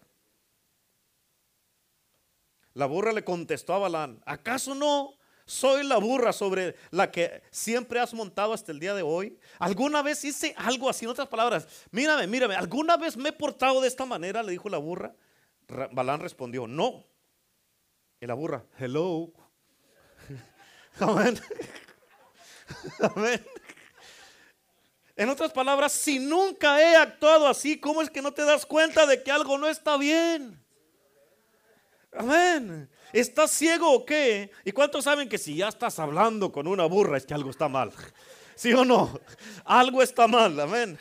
[2.73, 5.13] La burra le contestó a Balán, ¿acaso no
[5.45, 9.39] soy la burra sobre la que siempre has montado hasta el día de hoy?
[9.59, 11.05] ¿Alguna vez hice algo así?
[11.05, 14.43] En otras palabras, mírame, mírame, ¿alguna vez me he portado de esta manera?
[14.43, 15.15] Le dijo la burra.
[15.91, 17.05] Balán respondió, no.
[18.19, 19.31] Y la burra, hello.
[20.99, 21.39] Amén.
[22.99, 23.45] Amén.
[25.15, 29.05] En otras palabras, si nunca he actuado así, ¿cómo es que no te das cuenta
[29.05, 30.61] de que algo no está bien?
[32.11, 32.89] Amén.
[33.13, 34.51] ¿Estás ciego o qué?
[34.65, 37.69] ¿Y cuántos saben que si ya estás hablando con una burra es que algo está
[37.69, 37.93] mal?
[38.55, 39.19] ¿Sí o no?
[39.63, 40.97] Algo está mal, amén.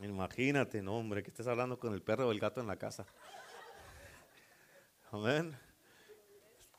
[0.00, 3.04] Imagínate, no, hombre, que estés hablando con el perro o el gato en la casa.
[5.10, 5.67] Amén.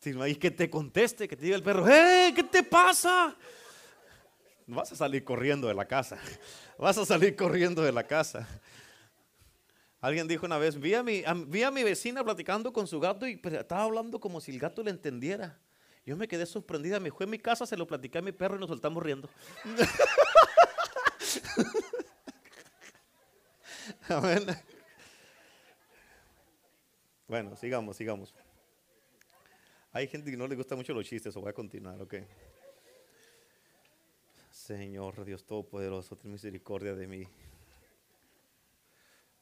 [0.05, 2.31] Y que te conteste, que te diga el perro, ¡eh!
[2.33, 3.35] ¿Qué te pasa?
[4.65, 6.17] Vas a salir corriendo de la casa.
[6.77, 8.47] Vas a salir corriendo de la casa.
[9.99, 13.27] Alguien dijo una vez, vi a mi, vi a mi vecina platicando con su gato
[13.27, 15.59] y estaba hablando como si el gato le entendiera.
[16.05, 18.55] Yo me quedé sorprendida, me fue a mi casa, se lo platicé a mi perro
[18.55, 19.29] y nos soltamos riendo.
[27.27, 28.33] Bueno, sigamos, sigamos.
[29.99, 32.15] Hay gente que no le gusta mucho los chistes, o voy a continuar, ok.
[34.49, 37.27] Señor Dios Todopoderoso, ten misericordia de mí.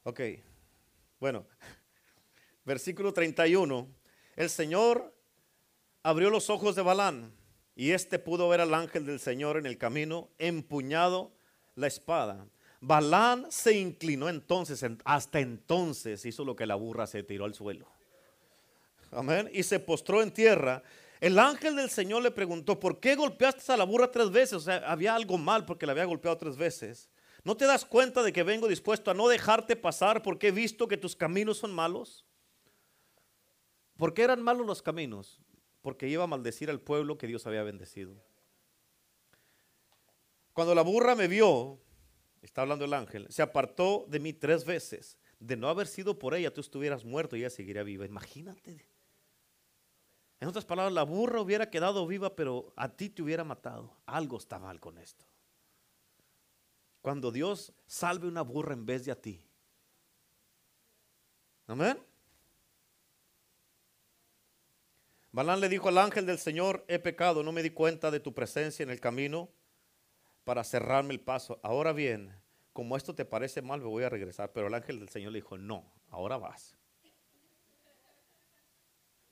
[0.02, 0.20] Ok,
[1.20, 1.46] bueno,
[2.64, 3.86] versículo 31.
[4.34, 5.14] El Señor
[6.02, 7.32] abrió los ojos de Balán
[7.76, 11.30] y éste pudo ver al ángel del Señor en el camino, empuñado
[11.76, 12.48] la espada.
[12.80, 17.97] Balán se inclinó entonces, hasta entonces hizo lo que la burra se tiró al suelo.
[19.10, 19.50] Amén.
[19.52, 20.82] Y se postró en tierra.
[21.20, 24.52] El ángel del Señor le preguntó, ¿por qué golpeaste a la burra tres veces?
[24.54, 27.08] O sea, había algo mal porque la había golpeado tres veces.
[27.44, 30.86] ¿No te das cuenta de que vengo dispuesto a no dejarte pasar porque he visto
[30.86, 32.24] que tus caminos son malos?
[33.96, 35.40] ¿Por qué eran malos los caminos?
[35.82, 38.14] Porque iba a maldecir al pueblo que Dios había bendecido.
[40.52, 41.80] Cuando la burra me vio,
[42.42, 45.16] está hablando el ángel, se apartó de mí tres veces.
[45.40, 48.04] De no haber sido por ella, tú estuvieras muerto y ella seguiría viva.
[48.04, 48.88] Imagínate.
[50.40, 53.96] En otras palabras, la burra hubiera quedado viva, pero a ti te hubiera matado.
[54.06, 55.24] Algo está mal con esto.
[57.02, 59.44] Cuando Dios salve una burra en vez de a ti.
[61.66, 61.98] Amén.
[65.32, 68.32] Balán le dijo al ángel del Señor, he pecado, no me di cuenta de tu
[68.32, 69.50] presencia en el camino
[70.44, 71.60] para cerrarme el paso.
[71.62, 72.34] Ahora bien,
[72.72, 74.52] como esto te parece mal, me voy a regresar.
[74.52, 76.76] Pero el ángel del Señor le dijo, no, ahora vas.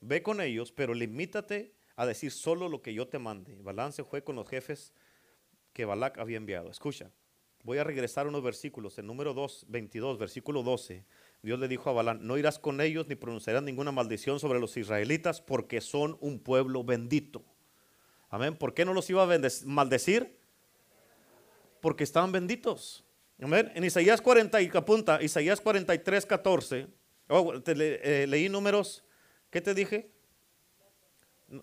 [0.06, 3.56] Ve con ellos, pero limítate a decir solo lo que yo te mande.
[3.62, 4.92] Balán se fue con los jefes
[5.72, 6.70] que Balac había enviado.
[6.70, 7.10] Escucha,
[7.66, 8.96] Voy a regresar unos versículos.
[8.96, 11.04] En número 2, 22, versículo 12.
[11.42, 14.76] Dios le dijo a Balán, no irás con ellos ni pronunciarás ninguna maldición sobre los
[14.76, 17.42] israelitas porque son un pueblo bendito.
[18.30, 18.54] Amén.
[18.54, 20.38] ¿Por qué no los iba a maldecir?
[21.80, 23.04] Porque estaban benditos.
[23.42, 23.72] Amén.
[23.74, 26.86] En Isaías 40, y apunta, Isaías 43, 14.
[27.64, 29.02] te leí números.
[29.56, 30.10] ¿Qué te dije?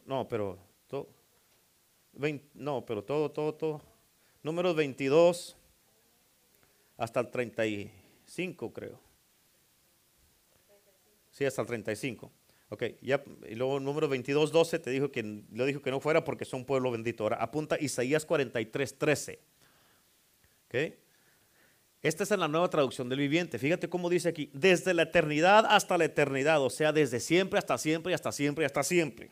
[0.08, 1.10] No, pero todo,
[2.56, 3.82] no, pero todo, todo, todo.
[4.42, 5.56] Números 22
[6.98, 9.00] hasta el 35, creo.
[11.30, 12.32] Sí, hasta el 35.
[12.70, 16.46] Ok, y luego número 22, 12 te dijo que le dijo que no fuera porque
[16.46, 17.22] son pueblo bendito.
[17.22, 19.40] Ahora apunta Isaías 43, 13.
[20.66, 21.03] Ok.
[22.04, 23.58] Esta es en la nueva traducción del viviente.
[23.58, 27.78] Fíjate cómo dice aquí, desde la eternidad hasta la eternidad, o sea, desde siempre hasta
[27.78, 29.32] siempre y hasta siempre y hasta siempre.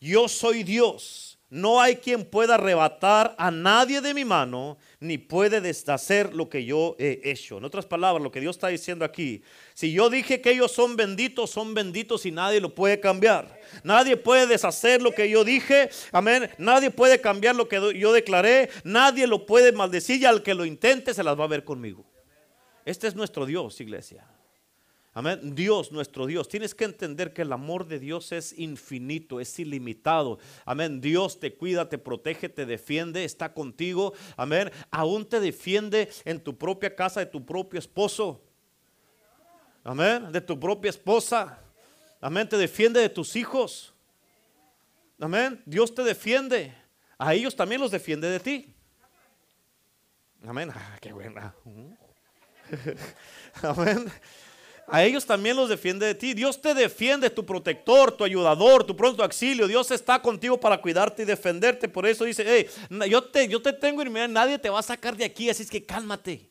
[0.00, 5.60] Yo soy Dios no hay quien pueda arrebatar a nadie de mi mano, ni puede
[5.60, 7.58] deshacer lo que yo he hecho.
[7.58, 9.40] En otras palabras, lo que Dios está diciendo aquí,
[9.72, 13.60] si yo dije que ellos son benditos, son benditos y nadie lo puede cambiar.
[13.84, 16.50] Nadie puede deshacer lo que yo dije, amén.
[16.58, 20.64] Nadie puede cambiar lo que yo declaré, nadie lo puede maldecir y al que lo
[20.64, 22.04] intente se las va a ver conmigo.
[22.84, 24.26] Este es nuestro Dios, iglesia.
[25.16, 25.54] Amén.
[25.54, 26.48] Dios, nuestro Dios.
[26.48, 30.40] Tienes que entender que el amor de Dios es infinito, es ilimitado.
[30.64, 31.00] Amén.
[31.00, 34.12] Dios te cuida, te protege, te defiende, está contigo.
[34.36, 34.72] Amén.
[34.90, 38.42] Aún te defiende en tu propia casa, de tu propio esposo.
[39.84, 40.32] Amén.
[40.32, 41.60] De tu propia esposa.
[42.20, 42.48] Amén.
[42.48, 43.94] Te defiende de tus hijos.
[45.20, 45.62] Amén.
[45.64, 46.74] Dios te defiende.
[47.16, 48.74] A ellos también los defiende de ti.
[50.44, 50.72] Amén.
[50.74, 51.54] Ah, qué buena.
[53.62, 54.10] Amén.
[54.86, 56.34] A ellos también los defiende de ti.
[56.34, 59.66] Dios te defiende, tu protector, tu ayudador, tu pronto auxilio.
[59.66, 61.88] Dios está contigo para cuidarte y defenderte.
[61.88, 62.66] Por eso dice, hey,
[63.08, 65.70] yo te, yo te tengo y nadie te va a sacar de aquí, así es
[65.70, 66.50] que cálmate.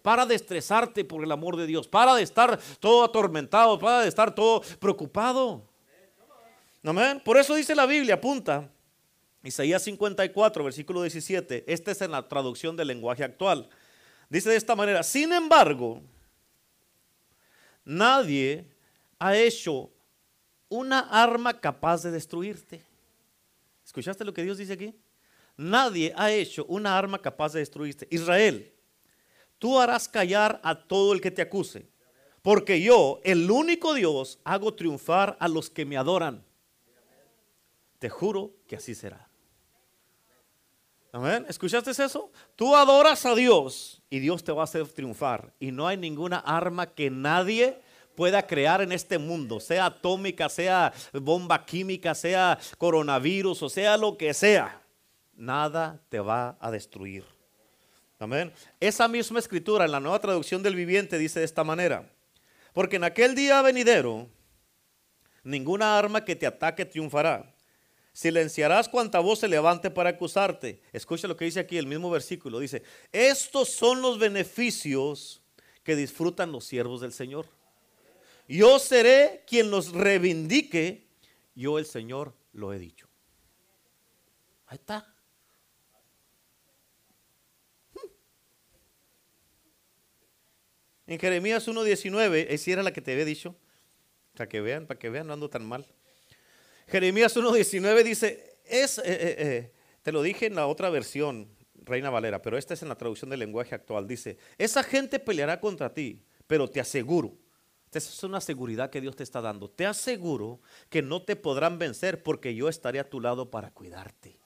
[0.00, 1.88] Para de estresarte por el amor de Dios.
[1.88, 3.78] Para de estar todo atormentado.
[3.78, 5.62] Para de estar todo preocupado.
[6.84, 7.20] Amén.
[7.24, 8.68] Por eso dice la Biblia, apunta.
[9.44, 11.64] Isaías 54, versículo 17.
[11.66, 13.68] Esta es en la traducción del lenguaje actual.
[14.28, 16.02] Dice de esta manera, sin embargo,
[17.84, 18.66] Nadie
[19.18, 19.90] ha hecho
[20.68, 22.84] una arma capaz de destruirte.
[23.84, 24.94] ¿Escuchaste lo que Dios dice aquí?
[25.56, 28.08] Nadie ha hecho una arma capaz de destruirte.
[28.10, 28.72] Israel,
[29.58, 31.88] tú harás callar a todo el que te acuse,
[32.40, 36.44] porque yo, el único Dios, hago triunfar a los que me adoran.
[37.98, 39.28] Te juro que así será.
[41.14, 41.44] Amén.
[41.46, 42.32] ¿Escuchaste eso?
[42.56, 45.52] Tú adoras a Dios y Dios te va a hacer triunfar.
[45.60, 47.78] Y no hay ninguna arma que nadie
[48.14, 54.16] pueda crear en este mundo, sea atómica, sea bomba química, sea coronavirus o sea lo
[54.16, 54.80] que sea.
[55.34, 57.24] Nada te va a destruir.
[58.18, 58.50] Amén.
[58.80, 62.10] Esa misma escritura en la nueva traducción del viviente dice de esta manera.
[62.72, 64.28] Porque en aquel día venidero,
[65.44, 67.51] ninguna arma que te ataque triunfará
[68.12, 70.82] Silenciarás cuanta voz se levante para acusarte.
[70.92, 72.58] Escucha lo que dice aquí el mismo versículo.
[72.58, 75.42] Dice, estos son los beneficios
[75.82, 77.46] que disfrutan los siervos del Señor.
[78.46, 81.08] Yo seré quien los reivindique.
[81.54, 83.08] Yo el Señor lo he dicho.
[84.66, 85.08] Ahí está.
[91.06, 93.56] En Jeremías 1.19, esa era la que te había dicho.
[94.34, 95.86] Para que vean, para que vean, no ando tan mal.
[96.92, 102.10] Jeremías 1.19 dice, es, eh, eh, eh, te lo dije en la otra versión, Reina
[102.10, 104.06] Valera, pero esta es en la traducción del lenguaje actual.
[104.06, 107.38] Dice, esa gente peleará contra ti, pero te aseguro,
[107.86, 111.78] esta es una seguridad que Dios te está dando, te aseguro que no te podrán
[111.78, 114.38] vencer porque yo estaré a tu lado para cuidarte.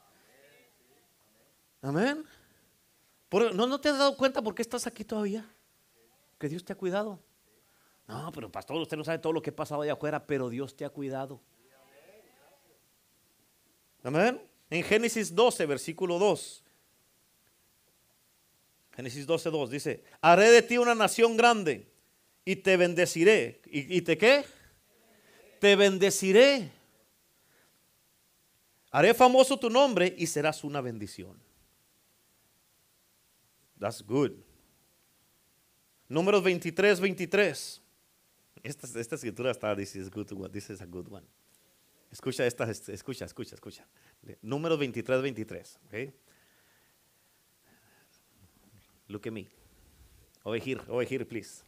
[1.83, 2.25] Amén.
[3.33, 5.45] ¿No, ¿No te has dado cuenta por qué estás aquí todavía?
[6.39, 7.19] Que Dios te ha cuidado.
[8.07, 10.77] No, pero pastor, usted no sabe todo lo que ha pasado allá afuera, pero Dios
[10.77, 11.43] te ha cuidado.
[14.07, 14.41] Amén.
[14.71, 16.63] En Génesis 12, versículo 2.
[18.95, 21.91] Génesis 12, 2 dice, haré de ti una nación grande
[22.45, 23.61] y te bendeciré.
[23.67, 24.45] ¿Y, te qué?
[25.59, 26.71] Te bendeciré.
[28.93, 31.37] Haré famoso tu nombre y serás una bendición.
[33.77, 34.35] That's good.
[36.09, 37.83] Números 23, 23.
[38.63, 41.27] Esta, esta escritura está, this is, good, this is a good one.
[42.11, 43.87] Escucha esta, escucha, escucha, escucha.
[44.43, 45.81] Número 23, 23.
[45.87, 46.15] Okay?
[49.09, 49.49] Look at me.
[50.45, 51.63] Over here, over here, please.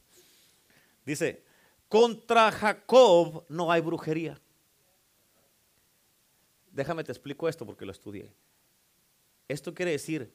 [1.04, 1.42] Dice,
[1.88, 4.40] contra Jacob no hay brujería.
[6.70, 8.32] Déjame te explico esto porque lo estudié.
[9.48, 10.32] Esto quiere decir,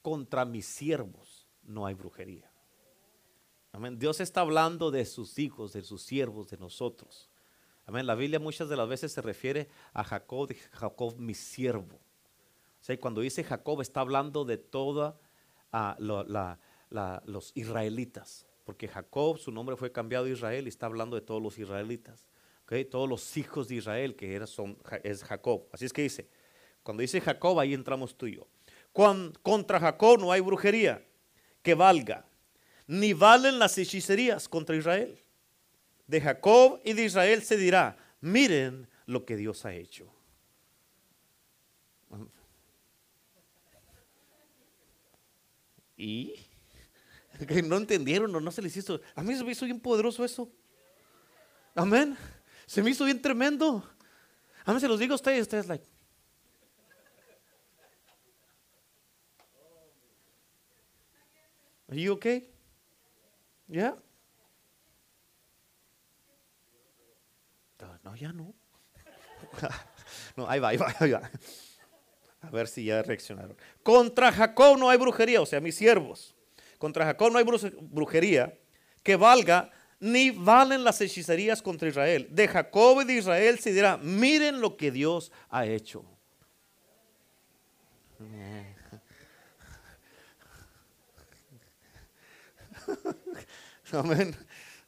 [0.00, 2.50] contra mis siervos no hay brujería.
[3.72, 3.98] Amén.
[3.98, 7.31] Dios está hablando de sus hijos, de sus siervos, de nosotros.
[7.92, 11.96] La Biblia muchas de las veces se refiere a Jacob, de Jacob mi siervo.
[11.96, 15.14] O sea, cuando dice Jacob está hablando de todos
[16.90, 18.46] los israelitas.
[18.64, 22.26] Porque Jacob, su nombre fue cambiado a Israel y está hablando de todos los israelitas.
[22.90, 25.66] Todos los hijos de Israel que era, son, es Jacob.
[25.72, 26.30] Así es que dice,
[26.82, 28.26] cuando dice Jacob, ahí entramos tú
[29.42, 31.04] contra Jacob no hay brujería
[31.62, 32.26] que valga,
[32.86, 35.21] ni valen las hechicerías contra Israel.
[36.06, 40.12] De Jacob y de Israel se dirá, miren lo que Dios ha hecho.
[45.96, 46.34] ¿Y?
[47.64, 49.00] No entendieron o no se les hizo.
[49.14, 50.48] A mí se me hizo bien poderoso eso.
[51.74, 52.16] Amén.
[52.66, 53.82] Se me hizo bien tremendo.
[54.64, 55.84] A mí se los digo a ustedes, ustedes like.
[61.88, 62.48] Are you okay?
[63.68, 63.96] Yeah?
[68.02, 68.54] No, ya no.
[70.36, 71.30] no, ahí va, ahí va, ahí va.
[72.40, 73.56] A ver si ya reaccionaron.
[73.82, 76.34] Contra Jacob no hay brujería, o sea, mis siervos.
[76.78, 78.58] Contra Jacob no hay brujería
[79.02, 82.26] que valga, ni valen las hechicerías contra Israel.
[82.30, 86.04] De Jacob y de Israel se dirá, miren lo que Dios ha hecho.
[93.92, 94.34] Amén.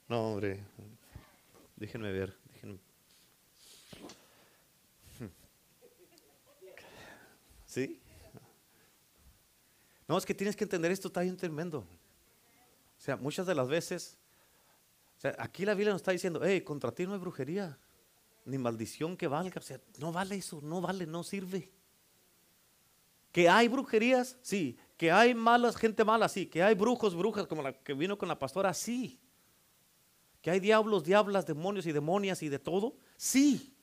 [0.08, 0.64] No, hombre.
[1.76, 2.36] Déjenme ver.
[7.74, 8.00] ¿Sí?
[10.06, 11.78] No, es que tienes que entender esto, está bien tremendo.
[11.78, 14.18] O sea, muchas de las veces,
[15.16, 17.78] o sea, aquí la Biblia nos está diciendo, hey, contra ti no hay brujería,
[18.44, 19.58] ni maldición que valga.
[19.58, 21.70] O sea, no vale eso, no vale, no sirve.
[23.32, 24.78] Que hay brujerías, sí.
[24.96, 26.46] Que hay malas, gente mala, sí.
[26.46, 29.18] Que hay brujos, brujas, como la que vino con la pastora, sí.
[30.40, 33.74] Que hay diablos, diablas, demonios y demonias y de todo, sí.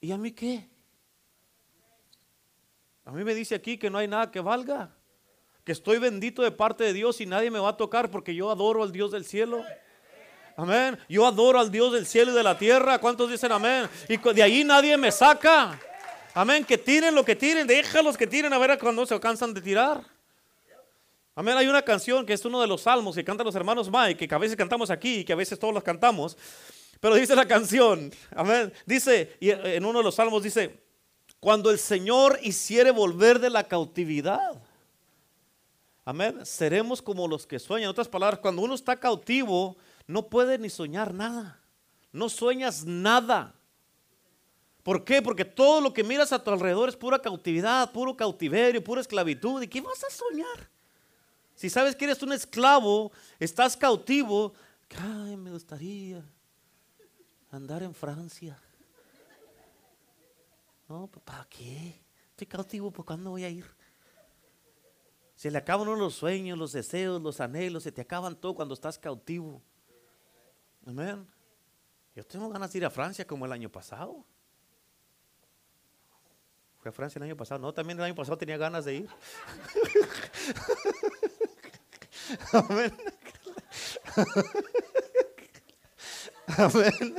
[0.00, 0.68] ¿Y a mí qué?
[3.06, 4.90] A mí me dice aquí que no hay nada que valga.
[5.64, 8.50] Que estoy bendito de parte de Dios y nadie me va a tocar porque yo
[8.50, 9.64] adoro al Dios del cielo.
[10.56, 10.98] Amén.
[11.08, 12.98] Yo adoro al Dios del cielo y de la tierra.
[12.98, 13.88] ¿Cuántos dicen amén?
[14.08, 15.78] Y de ahí nadie me saca.
[16.34, 16.64] Amén.
[16.64, 17.64] Que tiren lo que tiren.
[17.66, 20.02] Déjalos que tiren a ver cuando se cansan de tirar.
[21.36, 21.56] Amén.
[21.56, 24.34] Hay una canción que es uno de los salmos que cantan los hermanos Mike, que
[24.34, 26.36] a veces cantamos aquí y que a veces todos los cantamos.
[26.98, 28.10] Pero dice la canción.
[28.34, 28.72] Amén.
[28.84, 30.85] Dice, y en uno de los salmos dice,
[31.40, 34.60] cuando el Señor hiciere volver de la cautividad.
[36.04, 36.44] Amén.
[36.46, 37.86] Seremos como los que sueñan.
[37.86, 39.76] En otras palabras, cuando uno está cautivo,
[40.06, 41.60] no puede ni soñar nada.
[42.12, 43.54] No sueñas nada.
[44.82, 45.20] ¿Por qué?
[45.20, 49.60] Porque todo lo que miras a tu alrededor es pura cautividad, puro cautiverio, pura esclavitud.
[49.60, 50.70] ¿Y qué vas a soñar?
[51.56, 53.10] Si sabes que eres un esclavo,
[53.40, 54.52] estás cautivo,
[54.96, 56.22] ay, me gustaría
[57.50, 58.56] andar en Francia.
[60.88, 62.00] No, pues, ¿para qué?
[62.30, 63.66] Estoy cautivo, ¿por cuándo voy a ir?
[65.34, 68.98] Se le acaban los sueños, los deseos, los anhelos, se te acaban todo cuando estás
[68.98, 69.62] cautivo.
[70.86, 71.26] Amén.
[72.14, 74.24] Yo tengo ganas de ir a Francia como el año pasado.
[76.78, 77.60] Fui a Francia el año pasado.
[77.60, 79.10] No, también el año pasado tenía ganas de ir.
[82.52, 82.96] Amén.
[86.56, 87.16] Amén.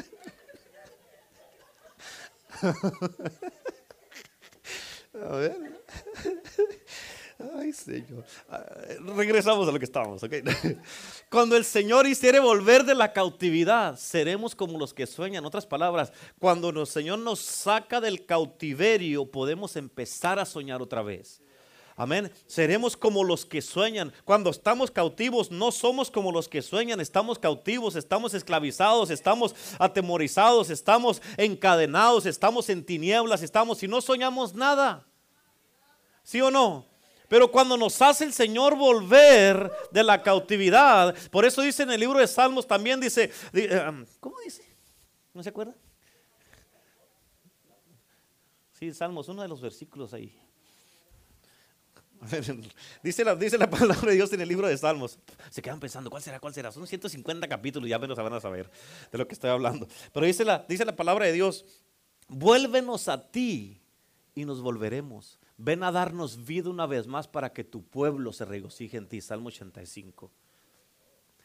[5.25, 5.57] A ver.
[7.55, 8.25] Ay, Señor.
[8.49, 8.65] Ah,
[9.15, 10.33] regresamos a lo que estábamos, ¿ok?
[11.29, 15.45] Cuando el Señor hiciere volver de la cautividad, seremos como los que sueñan.
[15.45, 21.41] Otras palabras, cuando el Señor nos saca del cautiverio, podemos empezar a soñar otra vez.
[21.99, 22.31] Amén.
[22.45, 24.13] Seremos como los que sueñan.
[24.23, 26.99] Cuando estamos cautivos, no somos como los que sueñan.
[27.01, 34.53] Estamos cautivos, estamos esclavizados, estamos atemorizados, estamos encadenados, estamos en tinieblas, estamos y no soñamos
[34.53, 35.07] nada.
[36.21, 36.85] ¿Sí o no?
[37.27, 41.99] Pero cuando nos hace el Señor volver de la cautividad, por eso dice en el
[41.99, 44.63] libro de Salmos también dice, eh, ¿cómo dice?
[45.33, 45.73] ¿No se acuerda?
[48.73, 50.39] Sí, Salmos, uno de los versículos ahí.
[53.03, 55.19] Dice la, dice la palabra de Dios en el libro de Salmos.
[55.49, 56.39] Se quedan pensando, ¿cuál será?
[56.39, 56.71] ¿Cuál será?
[56.71, 58.69] Son 150 capítulos, ya menos van a saber
[59.11, 59.87] de lo que estoy hablando.
[60.13, 61.65] Pero dice la, dice la palabra de Dios,
[62.27, 63.81] vuélvenos a ti
[64.35, 65.39] y nos volveremos.
[65.57, 69.21] Ven a darnos vida una vez más para que tu pueblo se regocije en ti.
[69.21, 70.31] Salmo 85.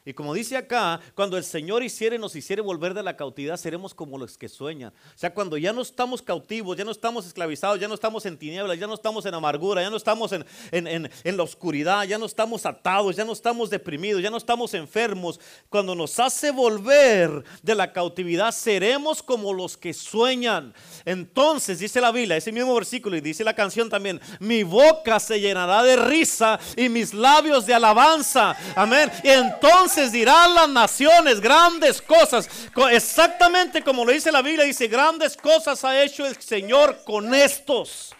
[0.05, 3.95] Y como dice acá, cuando el Señor hiciere, nos hiciere volver de la cautividad, seremos
[3.95, 4.93] como los que sueñan.
[5.15, 8.37] O sea, cuando ya no estamos cautivos, ya no estamos esclavizados, ya no estamos en
[8.37, 12.27] tinieblas, ya no estamos en amargura, ya no estamos en, en la oscuridad, ya no
[12.27, 15.39] estamos atados, ya no estamos deprimidos, ya no estamos enfermos.
[15.69, 20.75] Cuando nos hace volver de la cautividad, seremos como los que sueñan.
[21.05, 25.41] Entonces, dice la Biblia, ese mismo versículo, y dice la canción también, mi boca se
[25.41, 28.57] llenará de risa y mis labios de alabanza.
[28.75, 29.09] Amén.
[29.23, 32.49] Y entonces entonces dirán las naciones grandes cosas.
[32.91, 38.15] Exactamente como lo dice la Biblia, dice, grandes cosas ha hecho el Señor con estos.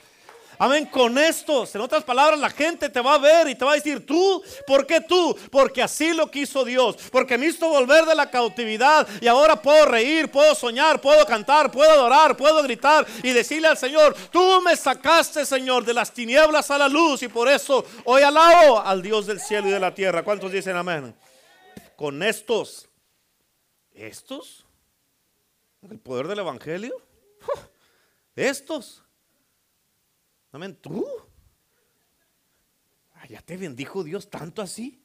[0.59, 1.75] Amén, con estos.
[1.75, 4.43] En otras palabras, la gente te va a ver y te va a decir, tú,
[4.67, 5.35] ¿por qué tú?
[5.51, 6.97] Porque así lo quiso Dios.
[7.11, 11.73] Porque me hizo volver de la cautividad y ahora puedo reír, puedo soñar, puedo cantar,
[11.73, 16.71] puedo adorar, puedo gritar y decirle al Señor, tú me sacaste, Señor, de las tinieblas
[16.71, 19.95] a la luz y por eso hoy alabo al Dios del cielo y de la
[19.95, 20.23] tierra.
[20.23, 21.15] ¿Cuántos dicen amén?
[22.03, 22.91] Con estos.
[23.93, 24.67] ¿Estos?
[25.83, 27.01] ¿El poder del Evangelio?
[28.35, 29.05] ¿Estos?
[30.51, 30.75] Amén.
[30.75, 31.07] ¿Tú?
[33.15, 35.01] Ah, ¿Ya te bendijo Dios tanto así?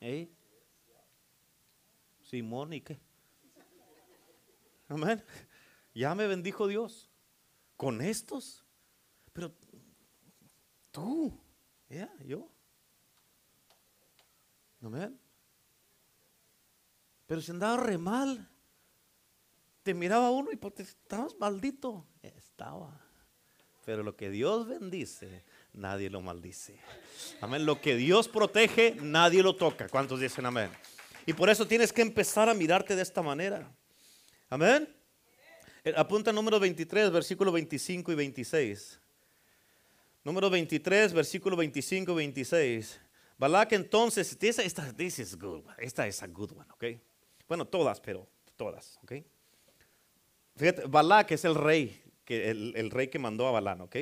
[0.00, 0.28] ¿Eh?
[2.20, 2.98] Simón, ¿y qué?
[4.88, 5.24] Amén.
[5.94, 7.08] Ya me bendijo Dios
[7.76, 8.64] con estos.
[9.32, 9.54] Pero
[10.90, 11.40] tú,
[11.88, 12.50] ya, yo.
[14.82, 15.25] Amén.
[17.26, 18.48] Pero si andaba re mal,
[19.82, 22.06] te miraba uno y porque estabas maldito.
[22.22, 23.00] Estaba.
[23.84, 26.80] Pero lo que Dios bendice, nadie lo maldice.
[27.40, 27.64] Amén.
[27.64, 29.88] Lo que Dios protege, nadie lo toca.
[29.88, 30.70] ¿Cuántos dicen amén?
[31.24, 33.70] Y por eso tienes que empezar a mirarte de esta manera.
[34.48, 34.92] Amén.
[35.84, 39.00] Eh, apunta número 23, versículo 25 y 26.
[40.24, 43.00] Número 23, versículo 25 y 26.
[43.38, 44.94] Balak entonces, esta, esta,
[45.78, 46.84] esta es a good one, ¿ok?
[47.48, 48.26] Bueno, todas, pero
[48.56, 49.12] todas, ¿ok?
[50.56, 53.96] Fíjate, Balak es el rey, que, el, rey que mandó a Balán, ¿ok?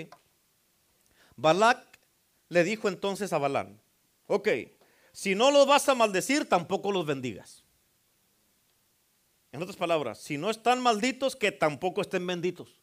[1.36, 1.84] Balak
[2.49, 3.80] le dijo entonces a Balán,
[4.28, 4.49] ok,
[5.12, 7.64] si no los vas a maldecir, tampoco los bendigas.
[9.53, 12.80] En otras palabras, si no están malditos, que tampoco estén benditos.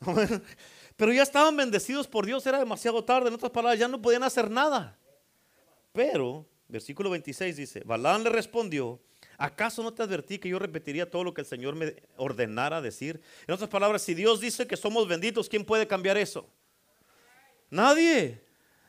[0.96, 3.28] Pero ya estaban bendecidos por Dios, era demasiado tarde.
[3.28, 4.96] En otras palabras, ya no podían hacer nada.
[5.92, 9.00] Pero, versículo 26 dice, Balán le respondió,
[9.40, 13.20] ¿Acaso no te advertí que yo repetiría todo lo que el Señor me ordenara decir?
[13.46, 16.44] En otras palabras, si Dios dice que somos benditos, ¿quién puede cambiar eso?
[17.70, 18.42] Nadie.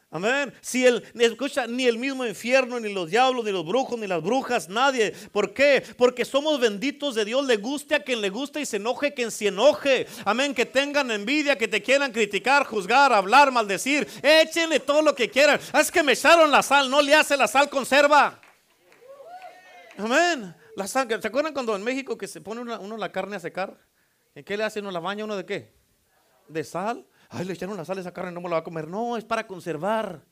[0.09, 0.51] Amén.
[0.59, 4.23] Si el, escucha, ni el mismo infierno, ni los diablos, ni los brujos, ni las
[4.23, 5.13] brujas, nadie.
[5.31, 5.83] ¿Por qué?
[5.95, 7.45] Porque somos benditos de Dios.
[7.45, 10.07] Le guste a quien le guste y se enoje quien se enoje.
[10.25, 10.55] Amén.
[10.55, 14.07] Que tengan envidia, que te quieran criticar, juzgar, hablar, maldecir.
[14.23, 15.59] Échenle todo lo que quieran.
[15.75, 16.89] Es que me echaron la sal.
[16.89, 18.41] No le hace la sal conserva.
[19.99, 20.55] Amén.
[20.77, 23.77] La ¿Se acuerdan cuando en México que se pone uno la carne a secar?
[24.33, 25.73] ¿En qué le hace uno la baña uno de qué?
[26.47, 27.05] De sal.
[27.27, 28.87] Ay, le echaron la sal a esa carne, no me la va a comer.
[28.87, 30.23] No, es para conservar.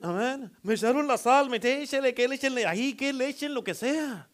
[0.00, 0.50] Amén.
[0.62, 3.74] Me echaron la sal, me échale, que le echen ahí, que le echen lo que
[3.74, 4.28] sea.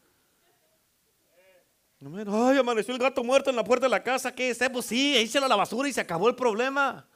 [2.00, 2.28] Amén.
[2.30, 4.32] Ay, amaneció el gato muerto en la puerta de la casa.
[4.32, 4.58] ¿Qué es?
[4.72, 7.08] Pues sí, échale a la basura y se acabó el problema.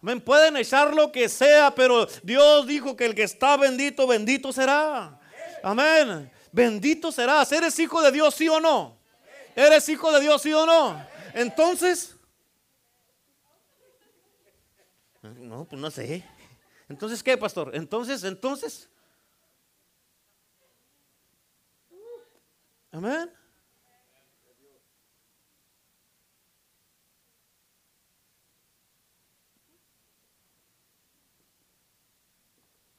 [0.00, 4.52] Me pueden echar lo que sea, pero Dios dijo que el que está bendito, bendito
[4.52, 5.18] será.
[5.62, 6.30] Amén.
[6.52, 7.50] Bendito serás.
[7.50, 8.96] ¿Eres hijo de Dios, sí o no?
[9.56, 11.04] ¿Eres hijo de Dios, sí o no?
[11.34, 12.14] Entonces,
[15.22, 16.24] no, pues no sé.
[16.88, 17.74] Entonces, ¿qué, pastor?
[17.74, 18.88] Entonces, entonces.
[22.90, 23.37] Amén.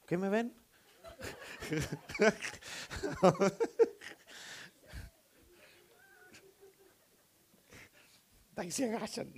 [0.09, 0.51] ¿Qué me ven?
[8.55, 9.31] Ahí se agachan.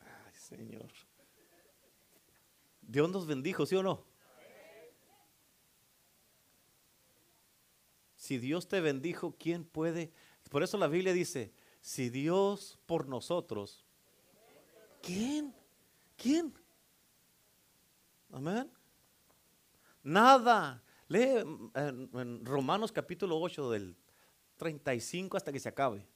[0.00, 0.90] Ay, Señor.
[2.80, 4.06] Dios nos bendijo, ¿sí o no?
[8.16, 10.10] Si Dios te bendijo, ¿quién puede?
[10.48, 13.84] Por eso la Biblia dice, si Dios por nosotros,
[15.02, 15.54] ¿quién?
[16.16, 16.52] ¿Quién?
[18.32, 18.70] Amén.
[20.02, 20.82] Nada.
[21.08, 21.42] Lee
[21.74, 23.96] en, Romanos capítulo 8 del
[24.56, 26.06] 35 hasta que se acabe.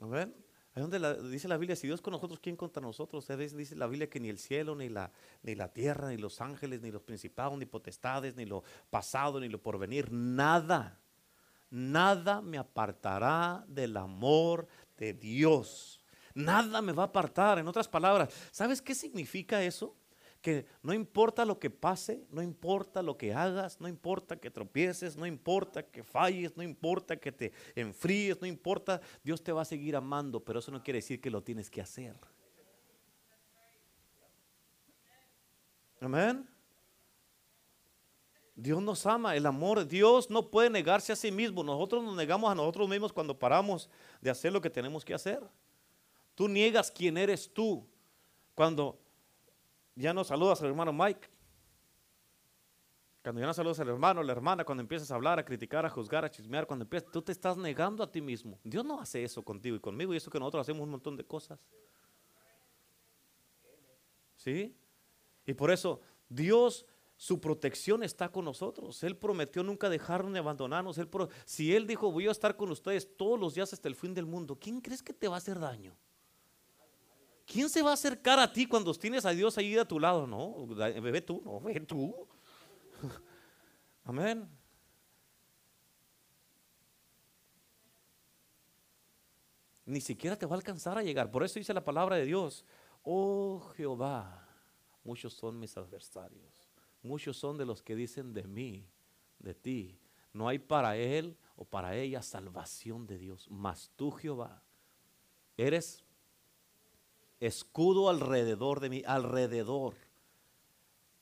[0.00, 0.34] Amén.
[0.74, 0.84] Ahí
[1.30, 3.26] dice la Biblia, si Dios con nosotros, ¿quién contra nosotros?
[3.28, 5.12] Dice la Biblia que ni el cielo, ni la,
[5.42, 9.48] ni la tierra, ni los ángeles, ni los principados, ni potestades, ni lo pasado, ni
[9.48, 11.01] lo porvenir, nada
[11.72, 14.68] nada me apartará del amor
[14.98, 16.00] de Dios.
[16.34, 17.58] Nada me va a apartar.
[17.58, 19.96] En otras palabras, ¿sabes qué significa eso?
[20.42, 25.16] Que no importa lo que pase, no importa lo que hagas, no importa que tropieces,
[25.16, 29.66] no importa que falles, no importa que te enfríes, no importa, Dios te va a
[29.66, 32.16] seguir amando, pero eso no quiere decir que lo tienes que hacer.
[36.00, 36.51] Amén.
[38.54, 41.64] Dios nos ama, el amor, Dios no puede negarse a sí mismo.
[41.64, 43.88] Nosotros nos negamos a nosotros mismos cuando paramos
[44.20, 45.42] de hacer lo que tenemos que hacer.
[46.34, 47.86] Tú niegas quién eres tú
[48.54, 48.98] cuando
[49.94, 51.28] ya no saludas al hermano Mike.
[53.22, 55.90] Cuando ya no saludas al hermano, la hermana, cuando empiezas a hablar, a criticar, a
[55.90, 58.58] juzgar, a chismear, cuando empiezas, tú te estás negando a ti mismo.
[58.64, 61.24] Dios no hace eso contigo y conmigo y eso que nosotros hacemos un montón de
[61.24, 61.60] cosas.
[64.36, 64.74] ¿Sí?
[65.46, 66.84] Y por eso Dios,
[67.22, 69.00] su protección está con nosotros.
[69.04, 70.98] Él prometió nunca dejarnos ni abandonarnos.
[71.44, 74.26] Si Él dijo, voy a estar con ustedes todos los días hasta el fin del
[74.26, 75.96] mundo, ¿quién crees que te va a hacer daño?
[77.46, 80.26] ¿Quién se va a acercar a ti cuando tienes a Dios ahí a tu lado?
[80.26, 82.26] No, bebé tú, no, ve tú.
[84.02, 84.48] Amén.
[89.86, 91.30] Ni siquiera te va a alcanzar a llegar.
[91.30, 92.64] Por eso dice la palabra de Dios.
[93.04, 94.44] Oh Jehová,
[95.04, 96.61] muchos son mis adversarios.
[97.02, 98.86] Muchos son de los que dicen de mí,
[99.38, 99.98] de ti.
[100.32, 103.48] No hay para él o para ella salvación de Dios.
[103.50, 104.62] Mas tú, Jehová,
[105.56, 106.04] eres
[107.40, 109.94] escudo alrededor de mí, alrededor.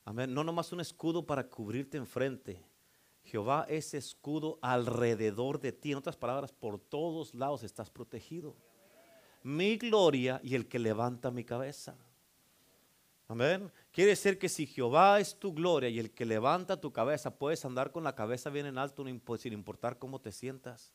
[0.05, 0.33] Amén.
[0.35, 2.63] No nomás un escudo para cubrirte enfrente.
[3.25, 5.93] Jehová es escudo alrededor de ti.
[5.93, 8.55] En otras palabras, por todos lados estás protegido.
[9.43, 11.97] Mi gloria y el que levanta mi cabeza.
[13.31, 13.71] Amén.
[13.93, 17.65] Quiere decir que si Jehová es tu gloria y el que levanta tu cabeza, puedes
[17.65, 19.05] andar con la cabeza bien en alto
[19.39, 20.93] sin importar cómo te sientas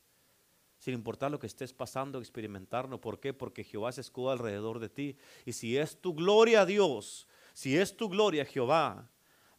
[0.78, 3.00] sin importar lo que estés pasando, experimentarlo.
[3.00, 3.32] ¿Por qué?
[3.32, 5.16] Porque Jehová se escudo alrededor de ti.
[5.44, 9.10] Y si es tu gloria Dios, si es tu gloria Jehová,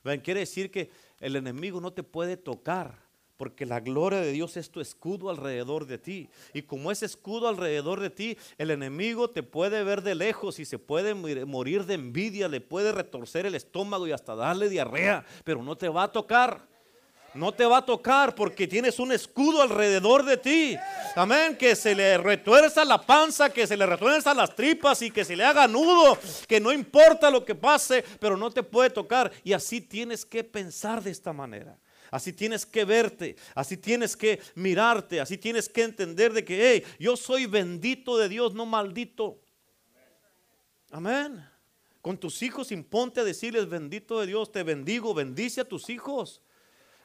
[0.03, 0.21] ¿ven?
[0.21, 3.06] quiere decir que el enemigo no te puede tocar.
[3.37, 6.29] Porque la gloria de Dios es tu escudo alrededor de ti.
[6.53, 10.65] Y como es escudo alrededor de ti, el enemigo te puede ver de lejos y
[10.65, 15.63] se puede morir de envidia, le puede retorcer el estómago y hasta darle diarrea, pero
[15.63, 16.67] no te va a tocar
[17.37, 20.77] no te va a tocar porque tienes un escudo alrededor de ti.
[21.15, 21.55] Amén.
[21.55, 25.35] Que se le retuerza la panza, que se le retuerza las tripas y que se
[25.35, 26.17] le haga nudo.
[26.47, 29.31] Que no importa lo que pase, pero no te puede tocar.
[29.43, 31.77] Y así tienes que pensar de esta manera.
[32.11, 36.83] Así tienes que verte, así tienes que mirarte, así tienes que entender de que, hey,
[36.99, 39.41] yo soy bendito de Dios, no maldito.
[40.91, 41.43] Amén.
[42.01, 46.41] Con tus hijos imponte a decirles bendito de Dios, te bendigo, bendice a tus hijos.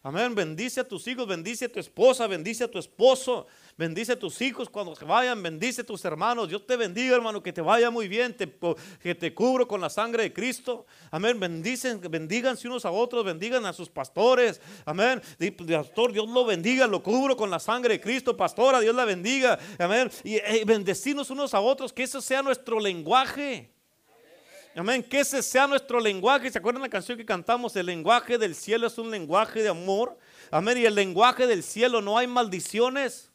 [0.05, 0.35] Amén.
[0.35, 3.47] Bendice a tus hijos, bendice a tu esposa, bendice a tu esposo,
[3.77, 6.49] bendice a tus hijos cuando se vayan, bendice a tus hermanos.
[6.49, 8.37] Dios te bendiga, hermano, que te vaya muy bien,
[9.01, 10.87] que te cubro con la sangre de Cristo.
[11.11, 11.39] Amén.
[11.39, 14.61] Bendicen, bendíganse unos a otros, bendigan a sus pastores.
[14.85, 15.21] Amén.
[15.69, 18.37] Pastor, Dios lo bendiga, lo cubro con la sangre de Cristo.
[18.37, 19.59] Pastora, Dios la bendiga.
[19.79, 20.11] Amén.
[20.25, 23.73] Y eh, bendecirnos unos a otros, que eso sea nuestro lenguaje.
[24.75, 25.03] Amén.
[25.03, 26.51] Que ese sea nuestro lenguaje.
[26.51, 27.77] ¿Se acuerdan la canción que cantamos?
[27.77, 30.17] El lenguaje del cielo es un lenguaje de amor.
[30.51, 30.79] Amén.
[30.79, 33.32] Y el lenguaje del cielo no hay maldiciones.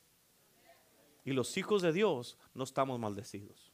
[1.28, 3.74] Y los hijos de Dios no estamos maldecidos.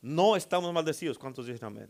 [0.00, 1.16] No estamos maldecidos.
[1.16, 1.88] ¿Cuántos dicen amén?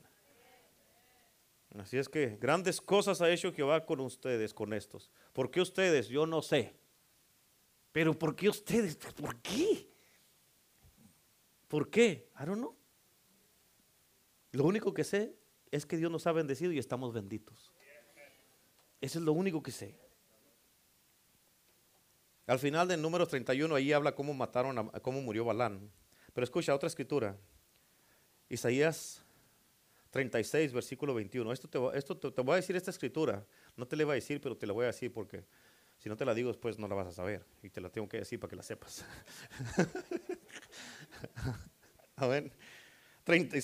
[1.78, 5.10] Así es que grandes cosas ha hecho Jehová con ustedes, con estos.
[5.32, 6.06] ¿Por qué ustedes?
[6.08, 6.76] Yo no sé.
[7.92, 8.94] Pero ¿por qué ustedes?
[8.96, 9.88] ¿Por qué?
[11.66, 12.28] ¿Por qué?
[12.38, 12.76] I don't know.
[14.50, 15.34] Lo único que sé
[15.70, 17.72] es que Dios nos ha bendecido y estamos benditos.
[19.00, 19.98] Eso es lo único que sé.
[22.46, 25.90] Al final del número 31 ahí habla cómo mataron, a, cómo murió Balán.
[26.32, 27.36] Pero escucha otra escritura.
[28.48, 29.22] Isaías
[30.10, 31.52] 36, versículo 21.
[31.52, 33.44] Esto, te, esto te, voy a decir esta escritura.
[33.76, 35.44] No te la voy a decir, pero te la voy a decir porque
[35.98, 37.44] si no te la digo después no la vas a saber.
[37.62, 39.04] Y te la tengo que decir para que la sepas.
[42.16, 42.52] Amén.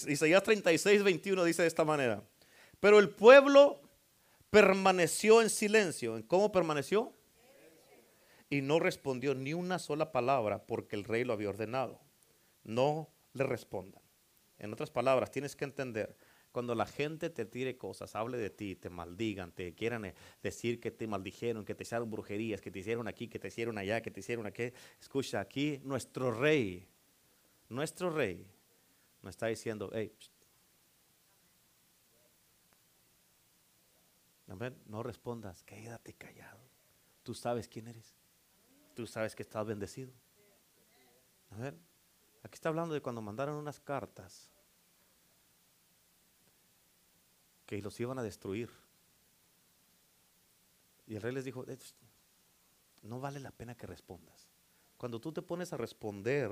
[0.06, 2.22] Isaías 36, 21 dice de esta manera.
[2.78, 3.80] Pero el pueblo
[4.50, 6.22] permaneció en silencio.
[6.28, 7.17] ¿Cómo permaneció?
[8.50, 12.00] Y no respondió ni una sola palabra porque el rey lo había ordenado.
[12.64, 14.02] No le respondan.
[14.58, 16.16] En otras palabras, tienes que entender,
[16.50, 20.80] cuando la gente te tire cosas, hable de ti, te maldigan, te quieran eh, decir
[20.80, 24.00] que te maldijeron, que te hicieron brujerías, que te hicieron aquí, que te hicieron allá,
[24.00, 24.72] que te hicieron aquí.
[25.00, 26.88] Escucha, aquí nuestro rey,
[27.68, 28.46] nuestro rey
[29.22, 30.12] nos está diciendo, hey,
[34.86, 36.60] no respondas, quédate callado.
[37.22, 38.14] Tú sabes quién eres.
[38.98, 40.10] Tú sabes que estás bendecido.
[41.50, 41.78] A ver,
[42.42, 44.50] aquí está hablando de cuando mandaron unas cartas
[47.64, 48.68] que los iban a destruir.
[51.06, 51.64] Y el rey les dijo,
[53.02, 54.48] no vale la pena que respondas.
[54.96, 56.50] Cuando tú te pones a responder,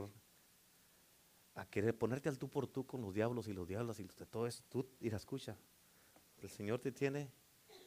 [1.56, 4.46] a querer ponerte al tú por tú con los diablos y los diablos y todo
[4.46, 5.56] eso, tú, la escucha,
[6.40, 7.28] el Señor te tiene,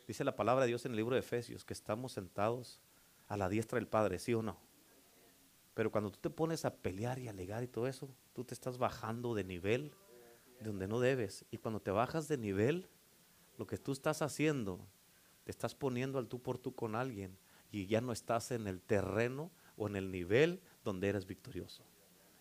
[0.06, 2.82] dice la palabra de Dios en el libro de Efesios, que estamos sentados
[3.30, 4.58] a la diestra del Padre, ¿sí o no?
[5.74, 8.78] Pero cuando tú te pones a pelear y alegar y todo eso, tú te estás
[8.78, 9.94] bajando de nivel
[10.60, 11.46] de donde no debes.
[11.52, 12.90] Y cuando te bajas de nivel,
[13.58, 14.86] lo que tú estás haciendo,
[15.46, 17.38] te estás poniendo al tú por tú con alguien
[17.72, 21.86] y ya no estás en el terreno o en el nivel donde eres victorioso.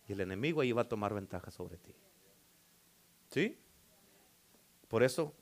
[0.07, 1.95] Y el enemigo ahí va a tomar ventaja sobre ti.
[3.29, 3.59] ¿Sí?
[4.87, 5.35] Por eso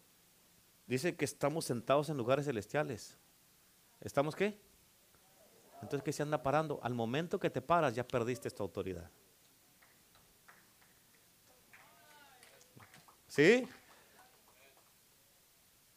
[0.86, 3.18] dice que estamos sentados en lugares celestiales.
[4.02, 4.67] ¿Estamos qué?
[5.82, 6.80] Entonces, ¿qué se anda parando?
[6.84, 9.10] Al momento que te paras, ya perdiste esta autoridad.
[13.28, 13.68] ¿Sí?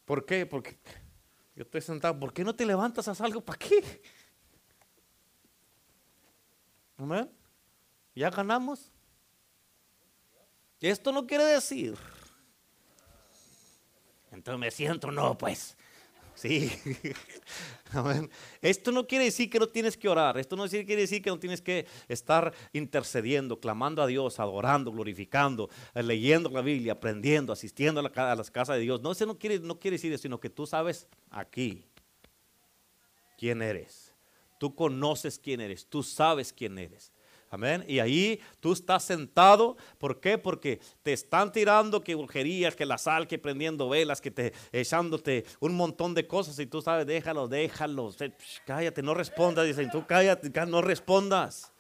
[0.05, 0.45] ¿Por qué?
[0.45, 0.79] Porque
[1.55, 2.19] yo estoy sentado.
[2.19, 3.41] ¿Por qué no te levantas a algo?
[3.41, 4.03] ¿Para qué?
[6.99, 7.31] Amén.
[8.15, 8.91] Ya ganamos.
[10.81, 11.97] Esto no quiere decir.
[14.31, 15.77] Entonces me siento, no, pues.
[16.41, 16.73] Sí.
[18.63, 20.39] Esto no quiere decir que no tienes que orar.
[20.39, 25.69] Esto no quiere decir que no tienes que estar intercediendo, clamando a Dios, adorando, glorificando,
[25.95, 29.03] eh, leyendo la Biblia, aprendiendo, asistiendo a, las casas de Dios.
[29.03, 31.85] No, eso no quiere, no quiere decir eso, sino que tú sabes aquí
[33.37, 34.15] quién eres.
[34.59, 35.85] Tú conoces quién eres.
[35.85, 37.13] Tú sabes quién eres.
[37.53, 37.85] Amén.
[37.89, 39.77] Y ahí tú estás sentado.
[39.99, 40.39] ¿Por qué?
[40.39, 45.45] Porque te están tirando que brujerías, que la sal, que prendiendo velas, que te echándote
[45.59, 46.57] un montón de cosas.
[46.61, 48.15] Y tú sabes, déjalo, déjalo.
[48.65, 49.67] Cállate, no respondas.
[49.67, 51.73] Dicen, tú cállate, no respondas.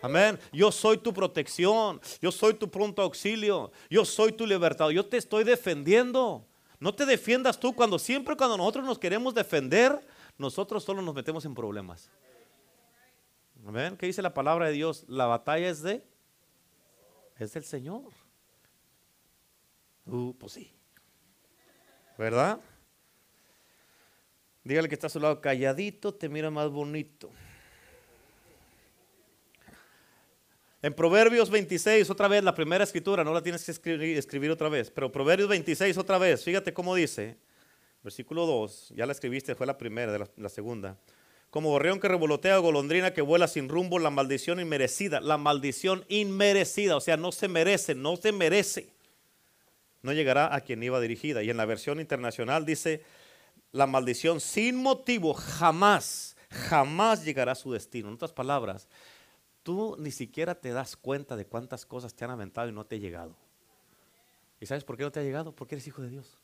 [0.00, 0.38] Amén.
[0.52, 2.00] Yo soy tu protección.
[2.22, 3.72] Yo soy tu pronto auxilio.
[3.90, 4.90] Yo soy tu libertad.
[4.90, 6.46] Yo te estoy defendiendo.
[6.78, 10.00] No te defiendas tú cuando siempre cuando nosotros nos queremos defender,
[10.38, 12.08] nosotros solo nos metemos en problemas.
[13.70, 13.96] Amén.
[13.96, 15.04] ¿Qué dice la palabra de Dios?
[15.06, 16.02] La batalla es de
[17.38, 18.02] es del Señor.
[20.06, 20.72] Uh, pues sí.
[22.18, 22.58] ¿Verdad?
[24.64, 27.30] Dígale que está a su lado calladito, te mira más bonito.
[30.82, 33.70] En Proverbios 26, otra vez, la primera escritura, no la tienes que
[34.18, 37.38] escribir, otra vez, pero Proverbios 26, otra vez, fíjate cómo dice,
[38.02, 40.98] versículo 2, ya la escribiste, fue la primera, de la segunda
[41.50, 46.96] como gorrión que revolotea, golondrina que vuela sin rumbo, la maldición inmerecida, la maldición inmerecida,
[46.96, 48.92] o sea, no se merece, no se merece,
[50.02, 51.42] no llegará a quien iba dirigida.
[51.42, 53.02] Y en la versión internacional dice,
[53.72, 58.08] la maldición sin motivo jamás, jamás llegará a su destino.
[58.08, 58.88] En otras palabras,
[59.64, 62.94] tú ni siquiera te das cuenta de cuántas cosas te han aventado y no te
[62.94, 63.36] ha llegado.
[64.60, 65.52] ¿Y sabes por qué no te ha llegado?
[65.52, 66.39] Porque eres hijo de Dios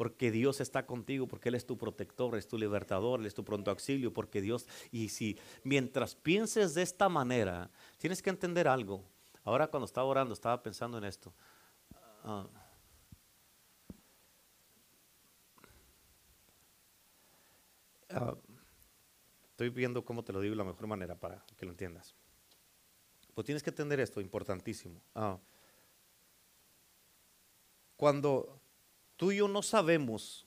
[0.00, 3.44] porque Dios está contigo, porque Él es tu protector, es tu libertador, Él es tu
[3.44, 9.04] pronto auxilio, porque Dios, y si mientras pienses de esta manera, tienes que entender algo.
[9.44, 11.34] Ahora cuando estaba orando, estaba pensando en esto.
[12.24, 12.48] Ah,
[18.08, 18.34] ah,
[19.50, 22.14] estoy viendo cómo te lo digo de la mejor manera para que lo entiendas.
[23.34, 25.02] Pues tienes que entender esto, importantísimo.
[25.14, 25.38] Ah,
[27.98, 28.59] cuando
[29.20, 30.46] tú y yo no sabemos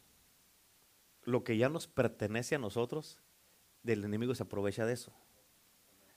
[1.25, 3.19] lo que ya nos pertenece a nosotros,
[3.83, 5.13] del enemigo se aprovecha de eso.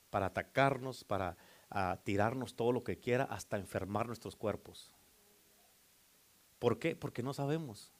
[0.09, 1.37] Para atacarnos, para
[2.03, 4.91] tirarnos todo lo que quiera, hasta enfermar nuestros cuerpos.
[6.57, 6.95] ¿Por qué?
[6.95, 7.93] Porque no sabemos.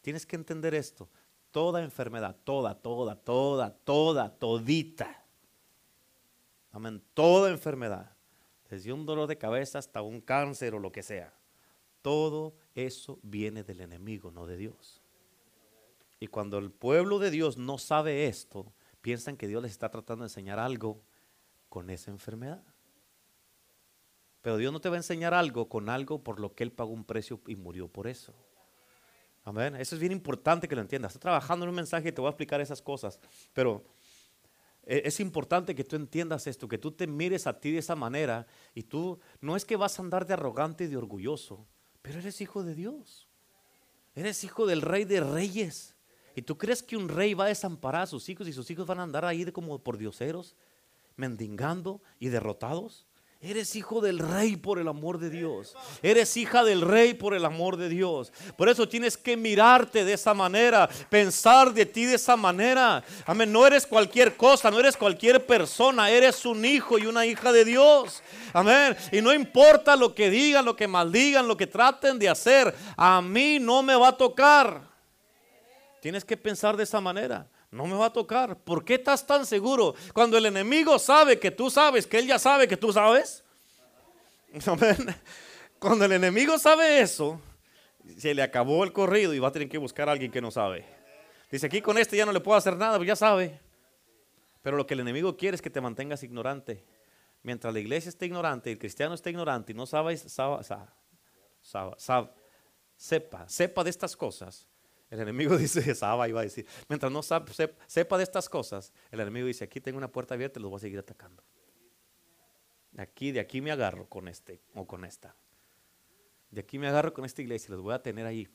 [0.00, 1.06] Tienes que entender esto.
[1.50, 5.26] Toda enfermedad, toda, toda, toda, toda, todita.
[6.72, 7.02] Amén.
[7.12, 8.16] Toda enfermedad.
[8.70, 11.34] Desde un dolor de cabeza hasta un cáncer o lo que sea.
[12.00, 15.02] Todo eso viene del enemigo, no de Dios.
[16.20, 20.24] Y cuando el pueblo de Dios no sabe esto, piensan que Dios les está tratando
[20.24, 21.02] de enseñar algo
[21.68, 22.62] con esa enfermedad.
[24.42, 26.92] Pero Dios no te va a enseñar algo con algo por lo que Él pagó
[26.92, 28.32] un precio y murió por eso.
[29.44, 29.76] Amén.
[29.76, 31.12] Eso es bien importante que lo entiendas.
[31.12, 33.20] Estoy trabajando en un mensaje y te voy a explicar esas cosas.
[33.52, 33.84] Pero
[34.84, 37.94] e, es importante que tú entiendas esto, que tú te mires a ti de esa
[37.94, 41.66] manera y tú no es que vas a andar de arrogante y de orgulloso.
[42.06, 43.26] Pero eres hijo de Dios.
[44.14, 45.96] Eres hijo del rey de reyes.
[46.36, 48.86] ¿Y tú crees que un rey va a desamparar a sus hijos y sus hijos
[48.86, 50.54] van a andar ahí como por dioseros,
[51.16, 53.06] mendigando y derrotados?
[53.40, 55.76] Eres hijo del rey por el amor de Dios.
[56.02, 58.32] Eres hija del rey por el amor de Dios.
[58.56, 63.04] Por eso tienes que mirarte de esa manera, pensar de ti de esa manera.
[63.26, 63.52] Amén.
[63.52, 66.10] No eres cualquier cosa, no eres cualquier persona.
[66.10, 68.22] Eres un hijo y una hija de Dios.
[68.54, 68.96] Amén.
[69.12, 72.74] Y no importa lo que digan, lo que maldigan, lo que traten de hacer.
[72.96, 74.80] A mí no me va a tocar.
[76.00, 77.46] Tienes que pensar de esa manera.
[77.70, 78.58] No me va a tocar.
[78.58, 79.94] ¿Por qué estás tan seguro?
[80.14, 83.44] Cuando el enemigo sabe que tú sabes, que él ya sabe que tú sabes.
[85.78, 87.40] Cuando el enemigo sabe eso,
[88.16, 90.50] se le acabó el corrido y va a tener que buscar a alguien que no
[90.50, 90.86] sabe.
[91.50, 93.60] Dice, aquí con este ya no le puedo hacer nada, pues ya sabe.
[94.62, 96.84] Pero lo que el enemigo quiere es que te mantengas ignorante.
[97.42, 100.16] Mientras la iglesia esté ignorante, el cristiano esté ignorante y no sabe,
[102.96, 104.66] sepa, sepa de estas cosas,
[105.10, 109.46] el enemigo dice, Saba iba a decir, mientras no sepa de estas cosas, el enemigo
[109.46, 111.42] dice, aquí tengo una puerta abierta y los voy a seguir atacando.
[112.96, 115.36] Aquí, de aquí me agarro con este o con esta.
[116.50, 118.48] De aquí me agarro con esta iglesia y los voy a tener ahí.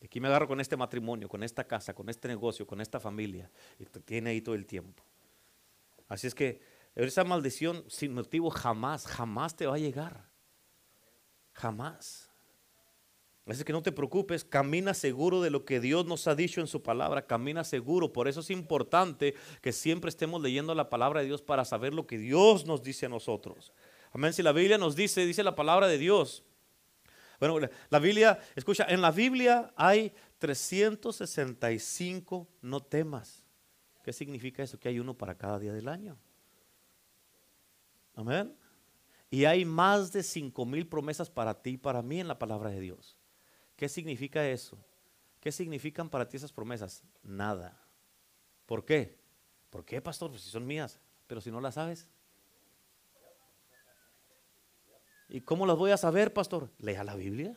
[0.00, 3.00] De aquí me agarro con este matrimonio, con esta casa, con este negocio, con esta
[3.00, 3.50] familia.
[3.78, 5.02] Y te tiene ahí todo el tiempo.
[6.08, 6.60] Así es que
[6.94, 10.28] esa maldición sin motivo jamás, jamás te va a llegar.
[11.52, 12.31] Jamás.
[13.46, 16.68] Así que no te preocupes, camina seguro de lo que Dios nos ha dicho en
[16.68, 18.12] su palabra, camina seguro.
[18.12, 22.06] Por eso es importante que siempre estemos leyendo la palabra de Dios para saber lo
[22.06, 23.72] que Dios nos dice a nosotros.
[24.12, 26.44] Amén, si la Biblia nos dice, dice la palabra de Dios.
[27.40, 27.58] Bueno,
[27.90, 33.42] la Biblia, escucha, en la Biblia hay 365 no temas.
[34.04, 34.78] ¿Qué significa eso?
[34.78, 36.16] Que hay uno para cada día del año.
[38.14, 38.54] Amén.
[39.30, 42.70] Y hay más de 5 mil promesas para ti y para mí en la palabra
[42.70, 43.16] de Dios.
[43.82, 44.78] ¿Qué significa eso?
[45.40, 47.02] ¿Qué significan para ti esas promesas?
[47.24, 47.84] Nada.
[48.64, 49.18] ¿Por qué?
[49.70, 50.30] ¿Por qué, pastor?
[50.30, 52.06] Pues si son mías, pero si no las sabes.
[55.28, 56.70] ¿Y cómo las voy a saber, pastor?
[56.78, 57.56] Lea la Biblia.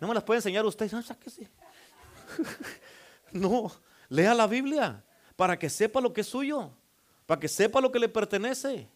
[0.00, 0.92] No me las puede enseñar usted.
[0.92, 1.50] No, sáquese.
[3.32, 3.72] no,
[4.08, 5.04] lea la Biblia
[5.34, 6.70] para que sepa lo que es suyo,
[7.26, 8.88] para que sepa lo que le pertenece.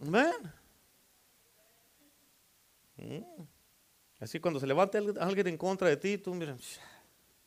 [0.00, 0.52] Amén.
[4.20, 6.80] Así cuando se levante alguien en contra de ti, tú miras,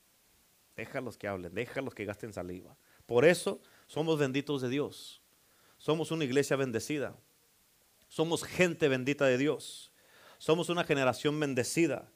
[0.76, 2.76] déjalos que hablen, déjalos que gasten saliva.
[3.06, 5.22] Por eso somos benditos de Dios.
[5.78, 7.16] Somos una iglesia bendecida.
[8.08, 9.92] Somos gente bendita de Dios.
[10.38, 12.10] Somos una generación bendecida.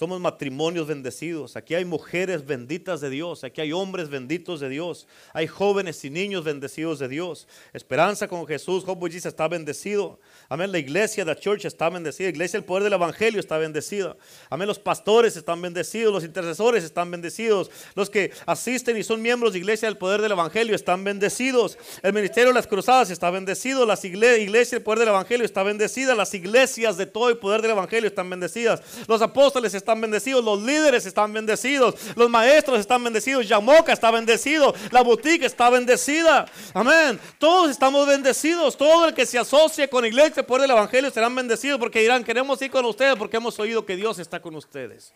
[0.00, 1.56] Somos matrimonios bendecidos.
[1.56, 3.44] Aquí hay mujeres benditas de Dios.
[3.44, 5.06] Aquí hay hombres benditos de Dios.
[5.34, 7.46] Hay jóvenes y niños bendecidos de Dios.
[7.74, 8.82] Esperanza con Jesús.
[8.86, 10.18] Hope Jesus está bendecido.
[10.48, 10.72] Amén.
[10.72, 12.28] La iglesia, la church está bendecida.
[12.28, 14.16] La iglesia, el poder del evangelio está bendecida.
[14.48, 14.66] Amén.
[14.66, 16.14] Los pastores están bendecidos.
[16.14, 17.70] Los intercesores están bendecidos.
[17.94, 21.76] Los que asisten y son miembros de iglesia del poder del evangelio están bendecidos.
[22.02, 23.84] El ministerio de las cruzadas está bendecido.
[23.84, 26.14] Las iglesias, el poder del evangelio está bendecida.
[26.14, 28.80] Las iglesias de todo el poder del evangelio están bendecidas.
[29.06, 34.12] Los apóstoles están están bendecidos, los líderes están bendecidos, los maestros están bendecidos, Yamoca está
[34.12, 36.46] bendecido, la boutique está bendecida.
[36.72, 37.18] Amén.
[37.38, 38.76] Todos estamos bendecidos.
[38.76, 42.62] Todo el que se asocie con iglesia por el evangelio serán bendecidos porque dirán, queremos
[42.62, 45.12] ir con ustedes porque hemos oído que Dios está con ustedes.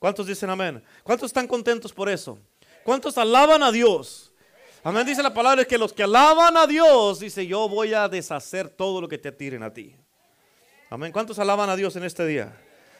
[0.00, 0.82] ¿Cuántos dicen amén?
[1.04, 2.36] ¿Cuántos están contentos por eso?
[2.82, 4.32] ¿Cuántos alaban a Dios?
[4.82, 5.06] Amén.
[5.06, 9.00] Dice la palabra que los que alaban a Dios, dice, yo voy a deshacer todo
[9.00, 9.94] lo que te tiren a ti.
[10.90, 11.12] Amén.
[11.12, 12.54] ¿Cuántos alaban a Dios en este día?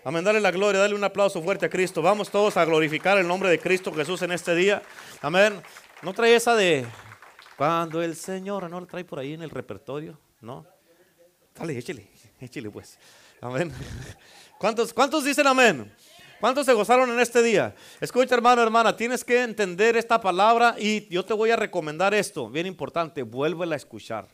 [0.07, 2.03] Amén, dale la gloria, dale un aplauso fuerte a Cristo.
[2.03, 4.83] Vamos todos a glorificar el nombre de Cristo Jesús en este día.
[5.23, 5.63] Amén.
[6.03, 6.85] No trae esa de
[7.57, 10.67] cuando el Señor, no la trae por ahí en el repertorio, ¿no?
[11.55, 12.07] Dale, échale,
[12.39, 12.99] échale pues.
[13.41, 13.73] Amén.
[14.59, 15.91] ¿Cuántos, ¿Cuántos dicen amén?
[16.39, 17.75] ¿Cuántos se gozaron en este día?
[17.99, 22.51] Escucha, hermano, hermana, tienes que entender esta palabra y yo te voy a recomendar esto,
[22.51, 24.29] bien importante, vuélvela a escuchar.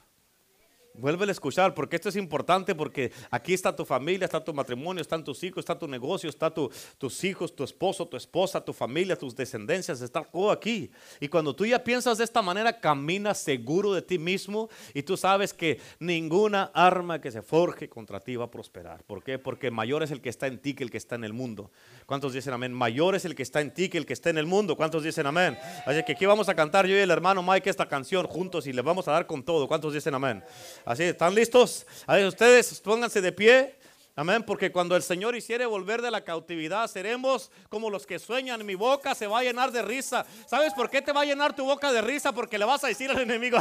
[0.94, 5.00] Vuelve a escuchar, porque esto es importante, porque aquí está tu familia, está tu matrimonio,
[5.00, 8.72] están tus hijos, está tu negocio, está tu, tus hijos, tu esposo, tu esposa, tu
[8.72, 10.90] familia, tus descendencias, está todo aquí.
[11.20, 15.16] Y cuando tú ya piensas de esta manera, caminas seguro de ti mismo y tú
[15.16, 19.04] sabes que ninguna arma que se forje contra ti va a prosperar.
[19.04, 19.38] ¿Por qué?
[19.38, 21.70] Porque mayor es el que está en ti que el que está en el mundo.
[22.06, 22.72] ¿Cuántos dicen amén?
[22.72, 24.76] Mayor es el que está en ti que el que está en el mundo.
[24.76, 25.56] ¿Cuántos dicen amén?
[25.86, 28.72] Así que aquí vamos a cantar yo y el hermano Mike esta canción juntos y
[28.72, 29.68] le vamos a dar con todo.
[29.68, 30.42] ¿Cuántos dicen amén?
[30.84, 31.86] Así, ¿están listos?
[32.06, 33.80] A ver, ustedes pónganse de pie.
[34.16, 38.66] Amén, porque cuando el Señor hiciere volver de la cautividad, seremos como los que sueñan.
[38.66, 40.26] Mi boca se va a llenar de risa.
[40.46, 42.30] ¿Sabes por qué te va a llenar tu boca de risa?
[42.32, 43.56] Porque le vas a decir al enemigo,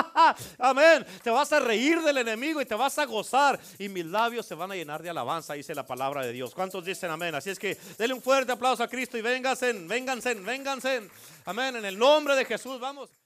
[0.58, 1.06] amén.
[1.22, 3.60] Te vas a reír del enemigo y te vas a gozar.
[3.78, 6.52] Y mis labios se van a llenar de alabanza, dice la palabra de Dios.
[6.52, 7.34] ¿Cuántos dicen amén?
[7.36, 11.08] Así es que denle un fuerte aplauso a Cristo y vénganse, vénganse, vénganse.
[11.44, 11.76] Amén.
[11.76, 13.21] En el nombre de Jesús, vamos.